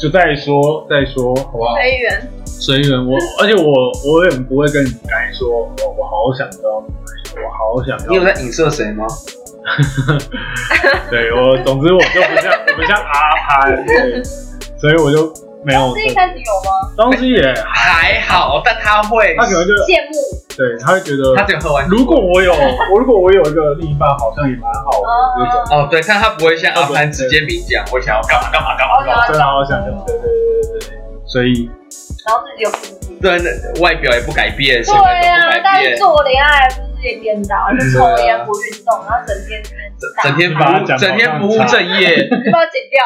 [0.00, 1.74] 就再说再说好不好？
[1.76, 2.28] 随缘。
[2.58, 3.72] 随缘，我而且我
[4.04, 8.06] 我也不会跟你改说，我，我好想要，我好想要。
[8.06, 9.06] 你有在影射谁吗？
[11.10, 14.22] 对我，总之我就不像 我不像阿潘，对
[14.78, 15.32] 所以我就
[15.64, 16.70] 没有是一开始有吗？
[16.96, 20.14] 当时也，还好，但他会，他可能就羡慕
[20.56, 21.86] 对他会觉得他，只有喝完。
[21.88, 29.26] 如果我有我如果我有一个另一半，好像也蛮好的这种，哦，对，但他不会像阿潘直接明讲，我想要干嘛干嘛干嘛干嘛。
[29.26, 31.68] 真的好想要，对对对对对，所以
[32.26, 33.18] 然后自己有腹肌。
[33.20, 39.62] 对，那外表也不改变，对都不，啊但是做恋爱不是也颠倒，就抽烟不运动，然后整天
[40.22, 40.60] 整天不
[40.98, 43.00] 整天不务正业，就把它剪掉，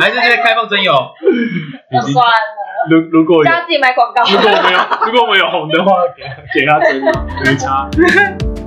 [0.00, 0.92] 还是这边开放真有？
[1.92, 4.22] 那算了，如如果有自己买广告。
[4.24, 4.78] 如果我们有
[5.12, 7.02] 如果没有红的话，给他给他真
[7.44, 7.90] 没差。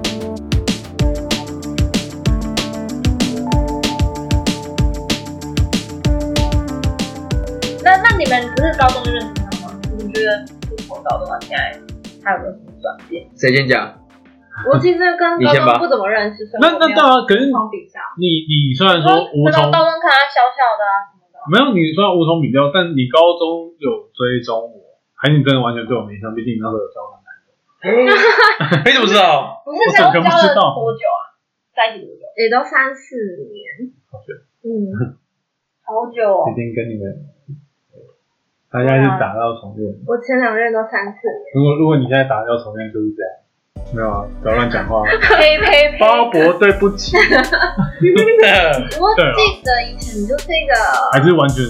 [7.94, 9.70] 那那你们不是高中就认识他吗？
[9.94, 10.42] 你们觉得
[10.90, 11.78] 从高中到现在，
[12.26, 13.22] 他有没有什么转变？
[13.38, 13.86] 谁先讲？
[14.66, 17.46] 我其实跟你先吧高中不怎么认识，所以那那我没有当然可是。
[18.18, 26.34] 你你虽然说无从高中看他小小的啊什么的，没有，你虽然无从比较，但你高中有追踪我，还是你真的完全对我没印象？
[26.34, 27.30] 毕竟你那时候有交男朋
[27.94, 28.10] 友。
[28.90, 29.62] 你怎么知道？
[29.62, 30.18] 不是交知
[30.58, 31.38] 道了多久啊？
[31.78, 32.26] 在一起多久？
[32.42, 33.22] 也都三四
[33.54, 34.34] 年，好久
[34.66, 35.14] 嗯，
[35.86, 36.58] 好久哦已。
[36.58, 37.30] 经跟你们，
[38.74, 39.86] 大家是打到重练。
[40.10, 43.30] 我前两任都三次，如果如果你现在打到重练就是这样，
[43.94, 45.06] 没有啊，不要乱讲话。
[45.06, 46.00] 呸呸呸！
[46.02, 47.14] 包博，对不起，
[48.98, 50.74] 我记得以前就是一个
[51.14, 51.62] 还是完全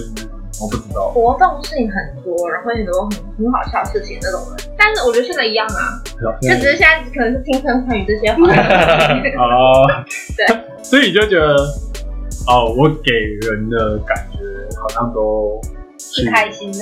[0.62, 1.12] 我不知道。
[1.12, 4.64] 活动性很多，然后很多很很好笑的事情那种人。
[4.78, 6.00] 但是我觉得现在一样啊，
[6.40, 9.36] 就只是现在可能是青春参与这些好笑的事情。
[9.36, 10.00] 啊，
[10.40, 10.48] 对，
[10.82, 11.52] 所以你就觉得，
[12.48, 13.12] 哦，我给
[13.44, 14.40] 人的感觉
[14.80, 15.60] 好像都
[16.12, 16.78] 是开心的，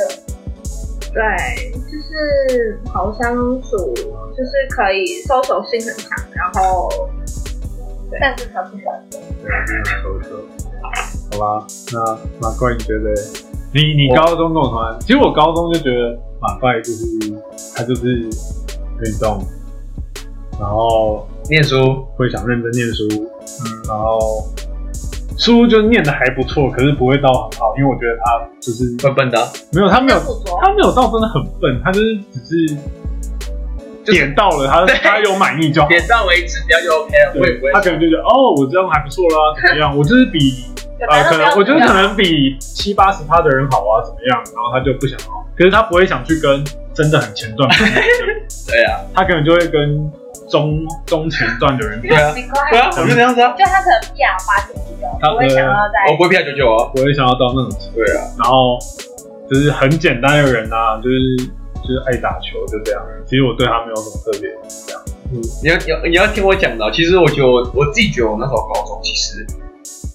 [1.13, 6.89] 对，就是好相处，就是可以搜索性很强，然后
[8.21, 9.03] 但是他不喜欢。
[9.11, 9.19] 对，
[9.51, 10.45] 没有收手。
[11.33, 13.15] 好吧，那马怪，你觉得？
[13.75, 17.07] 你你高中跟我同班，其实我高中就觉得马怪就是
[17.75, 18.29] 他就是
[19.01, 19.43] 运动，
[20.61, 24.47] 然后念书，会想认真念书，嗯，然后
[25.43, 29.37] 书就念的还不错，可是不会到很好，因为我觉得他就是笨笨的，
[29.73, 30.19] 没有他没有，
[30.61, 32.39] 他没有到真的很笨，他就是只
[32.69, 32.77] 是
[34.05, 35.89] 就是点到了，他对他有满意就好。
[35.89, 37.33] 点到为止，不要就 OK 了。
[37.41, 39.37] 我也不会他可能就觉得哦，我这样还不错啦，
[39.67, 39.97] 怎么样？
[39.99, 40.39] 我就是比
[41.11, 44.39] 呃，可能我觉得可能比七八十趴的人好啊，怎么样？
[44.55, 45.27] 然后他就不想要，
[45.59, 46.63] 可是他不会想去跟
[46.95, 47.95] 真的很前段的人，
[48.71, 50.09] 对啊，他可能就会跟
[50.53, 52.17] 中中前段的人比对。
[52.17, 52.35] 啊，
[52.71, 53.55] 对啊，我就这样子啊。
[53.57, 56.93] 就他可能 PR 八九九他九，不会想要在我不会 P 九九啊。
[56.95, 58.79] 我会想要到那种程度，对啊，然后
[59.49, 61.49] 就是很简单的人啊，就是
[61.81, 63.03] 就是爱打球，就这样。
[63.25, 64.51] 其实我对他没有什么特别
[64.87, 65.01] 这样。
[65.63, 66.91] 你要你要你要听我讲的哦。
[66.93, 69.47] 其实我觉得我我自己觉得我那时候高中，其实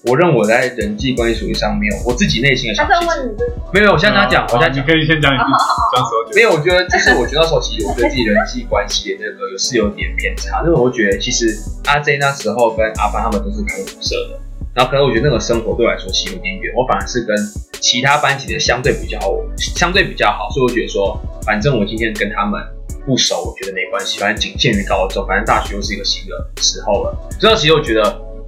[0.07, 2.95] 我认为我在人际关系属性上没有我自己内心的他想法。
[2.99, 3.43] 其实在问你这
[3.73, 4.77] 没有，我现在跟他讲，我现在讲。
[4.77, 5.53] 你可以先讲你自己，
[5.91, 11.51] 这样子我觉得没有，我觉得就是我觉得那时候其实我对自己人际关系的那个有是有点偏差，因为我觉得其实
[11.85, 14.39] 阿 J 那时候跟阿凡他们都是康复社的，
[14.73, 17.35] 然后可能我觉得那个生活对我来说其实有点远，我反而是跟
[17.79, 22.61] 其他班级的相对比较好，相对比较好，所以我觉得说，反正我今天跟他们
[23.05, 28.03] 不熟，我觉得没关系，反正仅限于高中，反正大学又是一个新的时候了，所以其实我觉得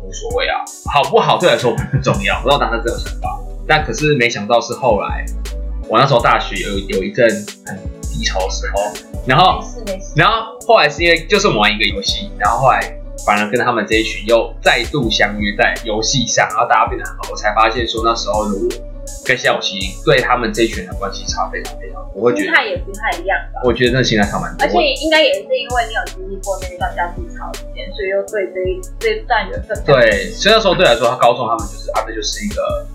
[0.09, 0.57] 无所谓啊，
[0.91, 5.23] 好不好对我来说不重要， 我知道当时这种想法，但可是没想到是后来，
[5.87, 7.29] 我那时候大学有有一阵
[7.67, 8.81] 很低潮的时候，
[9.27, 9.63] 然后
[10.15, 12.79] 然后后来是因为就是我们玩一个游戏，然后后来
[13.23, 18.88] 反而跟他们这一群又再度相约在游戏上，然后大家变得很好，我才发现说那时候的我
[19.25, 23.61] 跟夏小琪对他们这一群人的关系差非常非常多，我会觉得，心态也不太一样吧。
[23.63, 24.69] 我觉得那心态差蛮多而。
[24.69, 29.83] 且应该也是因为你有经历过那段家庭潮时间，所以又对这一这一段缘分。
[29.85, 32.87] 对，所以那时候对我来说，他高中他们就是啊，这就是一个，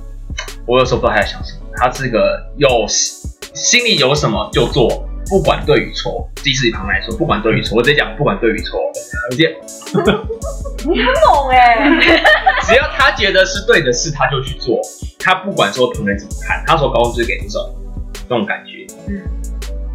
[0.66, 6.28] 我有时候不知道他在想什么，他是个有心里有什么就做，不管对与错。
[6.42, 8.80] 即使以旁来说，不管对与错，我直接讲不管对与错，
[9.30, 9.48] 直接
[10.86, 11.76] 你很猛哎、
[12.66, 14.78] 只要他觉得是对的事，他就去做，
[15.18, 16.62] 他不管说旁人怎么看。
[16.66, 17.74] 他说高中就是给这种
[18.28, 19.22] 这种感觉，嗯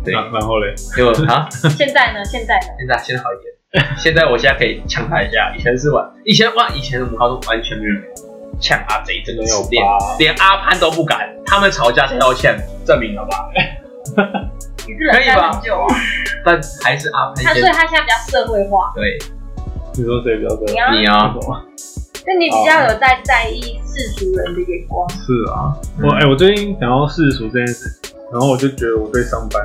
[0.03, 2.25] 对，然然后嘞，结果啊， 现在呢？
[2.25, 2.67] 现在呢？
[2.79, 8.03] 现在现在好一点，现在我现在可以呛他一下，以前是完，以前哇，以前我们高中完全没有人
[8.59, 9.83] 呛阿贼真的没有词，连？
[10.17, 13.51] 连阿潘都不敢，他们吵架才道歉，证明了吧？
[14.89, 15.95] 你是冷战很久啊？
[16.43, 19.19] 但还是阿潘他所以他现在比较社会化，对
[19.93, 20.65] 你说谁比较多？
[20.65, 25.07] 你啊你啊，就你比较有在在意世俗人的眼光。
[25.11, 29.61] 是啊，我哎、我最近想要世俗这件事情，然后我就觉得我对上班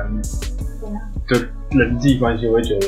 [1.27, 1.35] 就
[1.71, 2.87] 人际关系，我会觉得，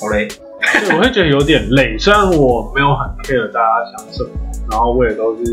[0.00, 1.98] 好累，对我会觉得有点累。
[1.98, 4.30] 虽然我没有很 care 大家想什么，
[4.70, 5.44] 然后我也都是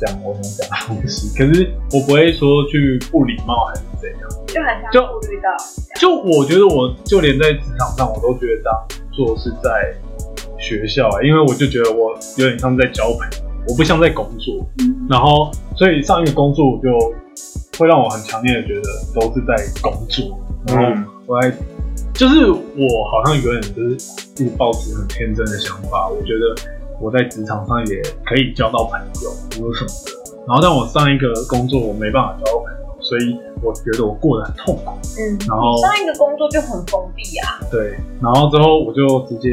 [0.00, 4.28] 讲我想讲的东西，可是我不会说去不礼貌还是怎样。
[4.54, 5.50] 就很像就顾虑到，
[5.98, 8.72] 就我觉得我就连在职场上，我都觉得当
[9.12, 9.92] 做是在
[10.58, 14.54] 学校、啊，因为我就觉得我有点像在交朋友，我不像在工作。
[15.10, 16.88] 然后，所以上一个工作我就
[17.76, 18.82] 会让我很强烈的觉得
[19.12, 20.38] 都是在工作。
[20.68, 21.52] 然后嗯我在，
[22.14, 23.90] 就是我好像有点就是
[24.36, 26.54] 一直抱持很天真的想法，我觉得
[27.00, 29.30] 我在职场上也可以交到朋友
[29.60, 30.46] 或者什么的。
[30.46, 34.90] 然后，但我上一个工作我没办法交到朋友，所以我觉得我过得很痛苦。
[35.20, 39.52] 嗯，然后上一个工作就很封闭啊，对，然后之后我就直接，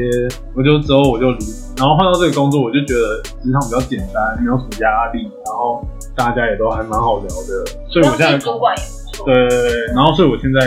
[0.56, 1.44] 我就之后我就离，
[1.76, 5.84] 然后换到这个工作，我就觉得职场比较简单，没有什么压力，然后
[6.16, 10.60] 大家也都还蛮好聊的，所以我现在主管也不错，对对对，对然后所以我现在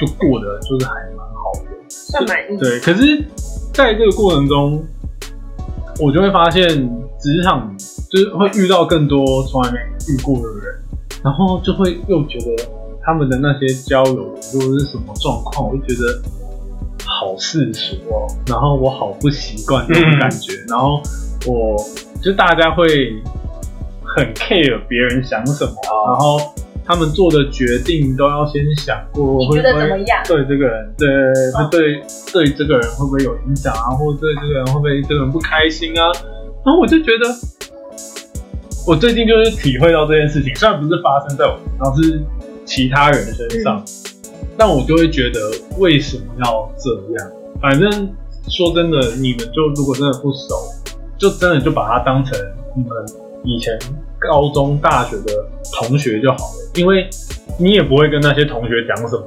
[0.00, 2.56] 就过得就是还蛮好的，算满意。
[2.56, 3.22] 对，可是
[3.72, 4.82] 在这个过程中，
[6.00, 6.66] 我就会发现
[7.20, 7.76] 职场
[8.10, 10.82] 就是会遇到更多从来没遇过的人，
[11.24, 12.68] 然后就会又觉得
[13.02, 16.20] 他们的那些交友或者是什么状况，我就觉得
[17.04, 21.00] 好世俗哦，然后我好不习惯这种感觉，然后
[21.46, 21.76] 我
[22.22, 22.86] 就大家会
[24.04, 25.74] 很 care 别人想什么，
[26.06, 26.38] 然后
[26.84, 30.22] 他们做的决定都要先想过你觉会不会得怎么样？
[30.26, 31.08] 对这个人，对
[31.54, 32.02] 会对
[32.32, 36.12] 对这个人会不会有影响啊，或者对这个人会不会这个人不开心啊？
[36.64, 37.24] 然后我就觉得，
[38.86, 42.22] 我最近就是体会到这件事情，虽然不是发生在我身上，是
[42.66, 43.82] 其他人身上，
[44.58, 45.40] 但我就会觉得
[45.78, 47.30] 为什么要这样？
[47.62, 47.90] 反正
[48.48, 50.54] 说真的，你们就如果真的不熟，
[51.16, 52.38] 就真的就把它当成
[52.76, 52.90] 你们
[53.42, 53.72] 以前
[54.18, 55.32] 高中、大学的
[55.72, 57.08] 同学就好了，因为
[57.58, 59.24] 你也不会跟那些同学讲什么，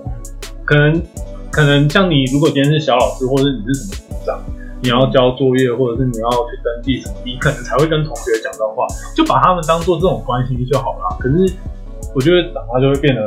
[0.65, 1.01] 可能
[1.49, 4.39] 可能像你，如果今天是小老师，或者你是什么组长，
[4.81, 11.17] 你要交作业，或者是你要去登记什么，你可能才会跟同学讲到话，就把他们当做这种关系就好了。
[11.19, 11.51] 可是
[12.13, 13.21] 我觉得长大就会变得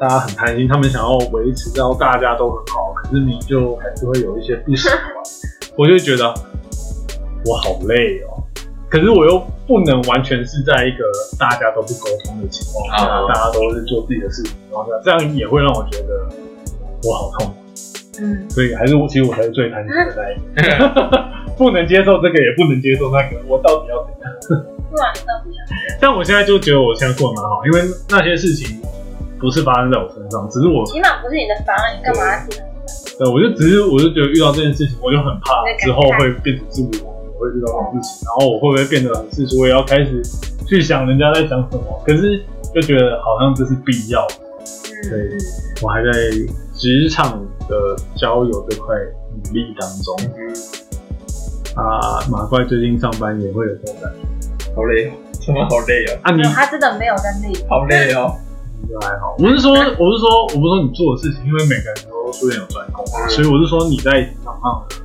[0.00, 4.98] 大家很贪心，他们想要维持到大家都很好，可是你就还是会有一些不喜欢，
[5.78, 6.34] 我就觉得
[7.46, 8.42] 我好累哦。
[8.90, 11.04] 可是我又不能完全是在一个
[11.38, 16.28] 大家都不沟通的情况下，哦大家都是做自己的事情的情况下，这样也会让我觉得
[17.04, 17.61] 我好痛苦。
[18.20, 21.24] 嗯，所以还是我，其实我才是最贪心的那一个，
[21.56, 24.66] 不能接受这个，也不能接受那个，我到底要怎样？
[24.90, 25.62] 不然你到底要
[26.00, 28.80] 但我现在就觉得我现在过得蛮好，因为那些事情
[29.40, 32.44] 不是发生在我身上，只是我，起码不是你的方案，你干嘛？
[33.18, 40.20] 对，我就只是我就觉得遇到这件事情，我就很怕之后会变成是我，我会遇到这种事情，然后我会不会变得很世俗，我也要开始
[40.68, 42.44] 去想人家在想什么，可是
[42.74, 44.34] 就觉得好像这是必要的。
[45.08, 45.38] 对嗯，
[45.82, 46.10] 我还在
[46.82, 48.96] 职场的交友这块
[49.30, 50.16] 努力当中。
[51.76, 57.66] 啊，马怪最近上班也会有这种感觉，好累哦，真的好累哦，啊，你他真的没有在累。
[57.68, 58.34] 好累哦。
[58.90, 59.36] 就还好。
[59.38, 64.96] 我是说，我是说，我不是说你做的事情，因为每个人都术业有专攻所以我是说你在职场上的，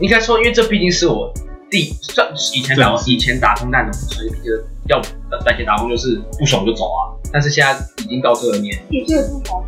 [0.00, 1.32] 应该说，因为这毕竟是我
[1.70, 4.50] 第算以前打以前打工那种，所以毕竟
[4.88, 5.00] 要
[5.44, 7.14] 在以前打工就是不爽就走啊。
[7.32, 9.64] 但是现在已经到这个年，的确不好，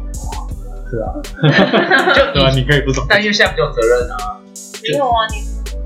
[0.91, 1.13] 是啊，
[2.15, 4.39] 就对啊，你可以不懂，但因为现在比较有责任啊，
[4.83, 5.43] 没有啊，你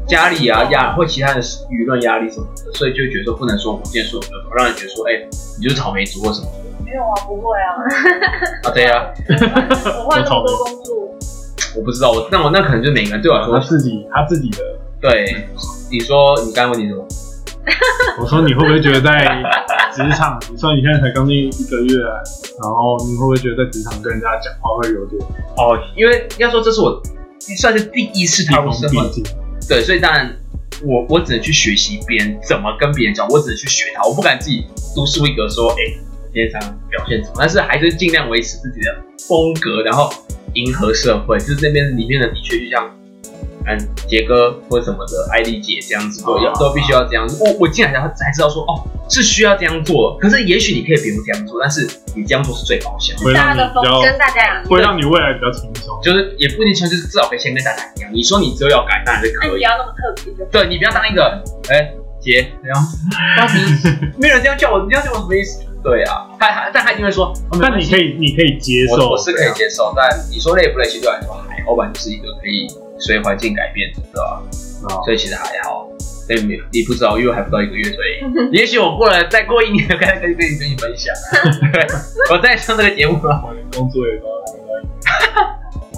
[0.06, 5.12] 家里啊压或其他的舆论压力什么的，所以就觉得说不能说我今天说我让人觉得说，哎、
[5.58, 6.46] 你就是草莓族或什么
[6.84, 7.74] 没有啊，不会啊，
[8.64, 8.70] 啊？
[8.72, 9.06] 对啊，
[9.98, 10.94] 我换那么多工作，
[11.76, 14.58] 我不知道，我那我那可能就每个人对我来说，他自己他自己的。
[15.00, 15.34] 对
[15.90, 17.04] 你说你刚刚问你什么？
[18.22, 19.10] 我说你会不会觉得在
[19.94, 22.02] 职场，虽然你现在才刚进一个月，
[22.60, 25.22] 然后你会不会觉得在职场跟人家讲话会有点
[25.56, 27.00] 哦，因为要说这是我
[27.58, 28.94] 算是第一次踏入社会？
[29.68, 30.34] 对，所以当然
[30.84, 34.64] 我我只能去学习别人怎么跟别人讲，我只能去学他，我不敢自己
[34.94, 35.76] 独树一格说，哎、
[36.32, 38.94] 今天想表现什么，但是还是尽量维持自己的
[39.28, 40.10] 风格，然后
[40.54, 41.38] 迎合社会。
[41.38, 42.90] 就是那边里面的的确就像
[43.66, 47.42] 嗯杰哥或者什么的，艾丽姐这样子，都要哦都必须要这样子。
[47.42, 53.16] 我我进来才才知道说，哦，是需要这样做，可是也许你可以不用这样做，但是你这样做是最保险。
[53.18, 54.64] 会让你比较，跟大家一样。
[54.68, 55.98] 会让你未来比较轻松。
[56.02, 58.10] 就是也不一定全，就是至少可以先跟大家一样。
[58.12, 59.58] 你说你之后要改，当然是可以你不。
[59.62, 60.46] 要那么特别。
[60.50, 62.86] 对你不要当一个哎姐，然后
[63.36, 63.58] 当时
[64.18, 65.62] 没有人这样叫我，你这样叫我什么意思？
[65.82, 72.68] 对啊，他他但他一定会说，哦、但你可以，你可以接受，我我是可以接受，但你说累不累，其实对我来说还好吧，就是一个可以
[73.06, 74.42] 随环境改变的，对吧？
[74.88, 75.88] 啊所以其实还好。
[76.26, 81.12] 所以你你不知道，因为还不到一个月，所以 也许我过了再过一年，可以跟跟跟你跟你分享。
[81.72, 81.86] 对，
[82.30, 83.42] 我在上这个节目了。
[83.44, 84.26] 我的工作也都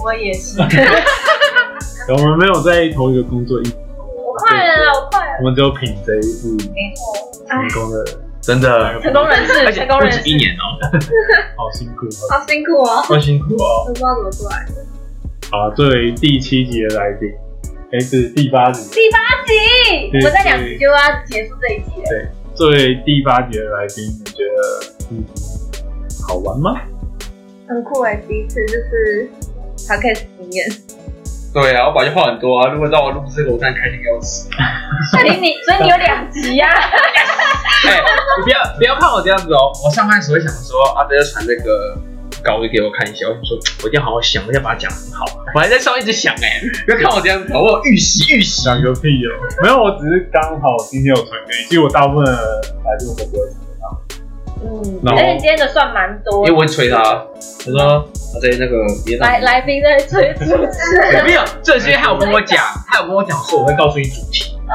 [0.03, 0.59] 我也是，
[2.11, 3.63] 我们没有在同一个工作一，
[3.97, 5.37] 我快了，我快了。
[5.39, 7.01] 我们只有品这一次没错，
[7.47, 8.05] 成功的，
[8.41, 10.35] 真的，成功人士，而且成功人士不止一。
[10.37, 10.63] 年哦，
[11.57, 12.29] 好辛苦哦。
[12.31, 13.85] 好辛苦哦，好辛苦哦。
[13.87, 14.65] 都不知道怎么过来。
[15.51, 17.29] 好，作为第七集的来宾，
[17.91, 22.09] 哎，这是第八集，第八集，我们在两集就要结束这一集了。
[22.09, 25.23] 对，作为第八集的来宾，你觉得嗯
[26.27, 26.81] 好玩吗？
[27.67, 29.29] 很酷哎，第一次就是
[29.87, 30.67] podcast 经验。
[31.53, 34.49] 对啊，我本来就话很多啊，如果让我录这个，我当然开心要死。
[35.11, 36.67] 所以你， 所以你有两集呀、
[37.87, 38.01] 哎、
[38.37, 41.95] 你不要不要看我这样子哦，我上班时会想说，阿德要传这个
[42.45, 45.25] 稿子给我看一下，我想说，我一定要好好想，我一定要把它讲很好。
[45.55, 48.61] 我还在上面一直想、哎，不要看我这样子哦，我有预习预习。
[48.61, 49.33] 想个屁哦！
[49.63, 53.83] 没有，我只是刚好今天有传给你，其实我大部分的来宾我都不会传到。
[54.63, 56.51] 嗯，然后而且今天的算蛮多因为。
[56.53, 64.73] 我会催他，我说阿德那个别让来来宾在催主持人， 没有，这些他有跟我讲，他有跟我讲说我会告诉你主题，嗯，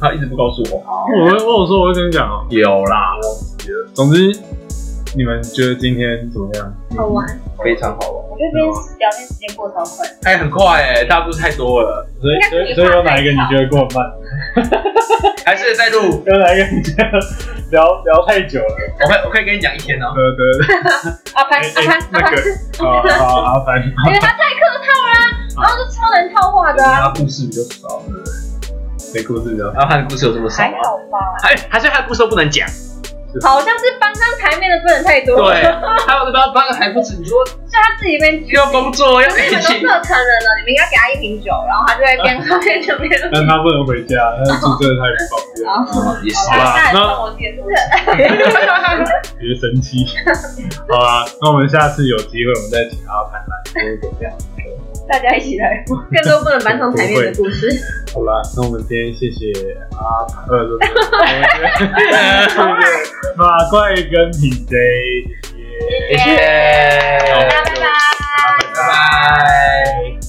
[0.00, 0.78] 他一直不告诉我。
[0.78, 2.44] 我会我有说我会跟你讲哦。
[2.50, 3.14] 有啦，
[3.94, 4.32] 总之，
[5.14, 6.72] 你们觉得今天怎么样？
[6.96, 7.26] 好玩，
[7.62, 10.06] 非常好玩，我觉得今天聊天时间过超快。
[10.24, 14.10] 哎，很快哎，大故事太多了，所以所以所以有哪一个你觉得过很慢？
[15.44, 17.10] 还是在录，有哪一个你觉得
[17.70, 18.66] 聊聊太久了？
[19.02, 20.14] 我可以我可以跟你讲一天哦。
[20.14, 20.76] 对对对，
[21.36, 22.32] 阿潘，哎阿潘哎，那阿潘，
[23.02, 25.12] 个好好阿凡，因为他太客套啦，
[25.60, 28.32] 然后就超能套话的啊，他故事比较少，对不对？
[29.14, 29.70] 没故事的。
[29.74, 30.70] 然后他的故事有这么少吗？
[30.70, 31.18] 还好吧？
[31.42, 32.66] 还还是他的故事都不能讲？
[33.40, 35.62] 好像是搬张台面的不能太多，对，
[36.06, 43.28] 还有搬搬个还不止，你说是他自己边又要工作要可是你们都是培训，有成人了，你们应该给他一瓶酒，然后他就会边喝边就边录。
[43.32, 47.62] 但他不能回家，他住真的太不方便， 好啦那那我解释。
[49.38, 50.04] 别生气。
[50.90, 54.32] 好啦，那我们下次有机会，我们再请阿凡来说怎么样？
[55.08, 57.68] 大家一起来，更多不能搬上台面的故事。
[58.14, 59.52] 好了，那我们今天谢谢
[59.92, 60.78] 阿二，
[63.36, 64.76] 马怪跟品 J，
[66.08, 66.36] 谢谢，
[67.28, 67.74] 拜拜，
[68.74, 68.82] 拜拜，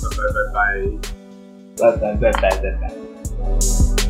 [0.02, 0.58] 拜拜拜拜，
[1.78, 4.03] 拜拜拜拜拜拜。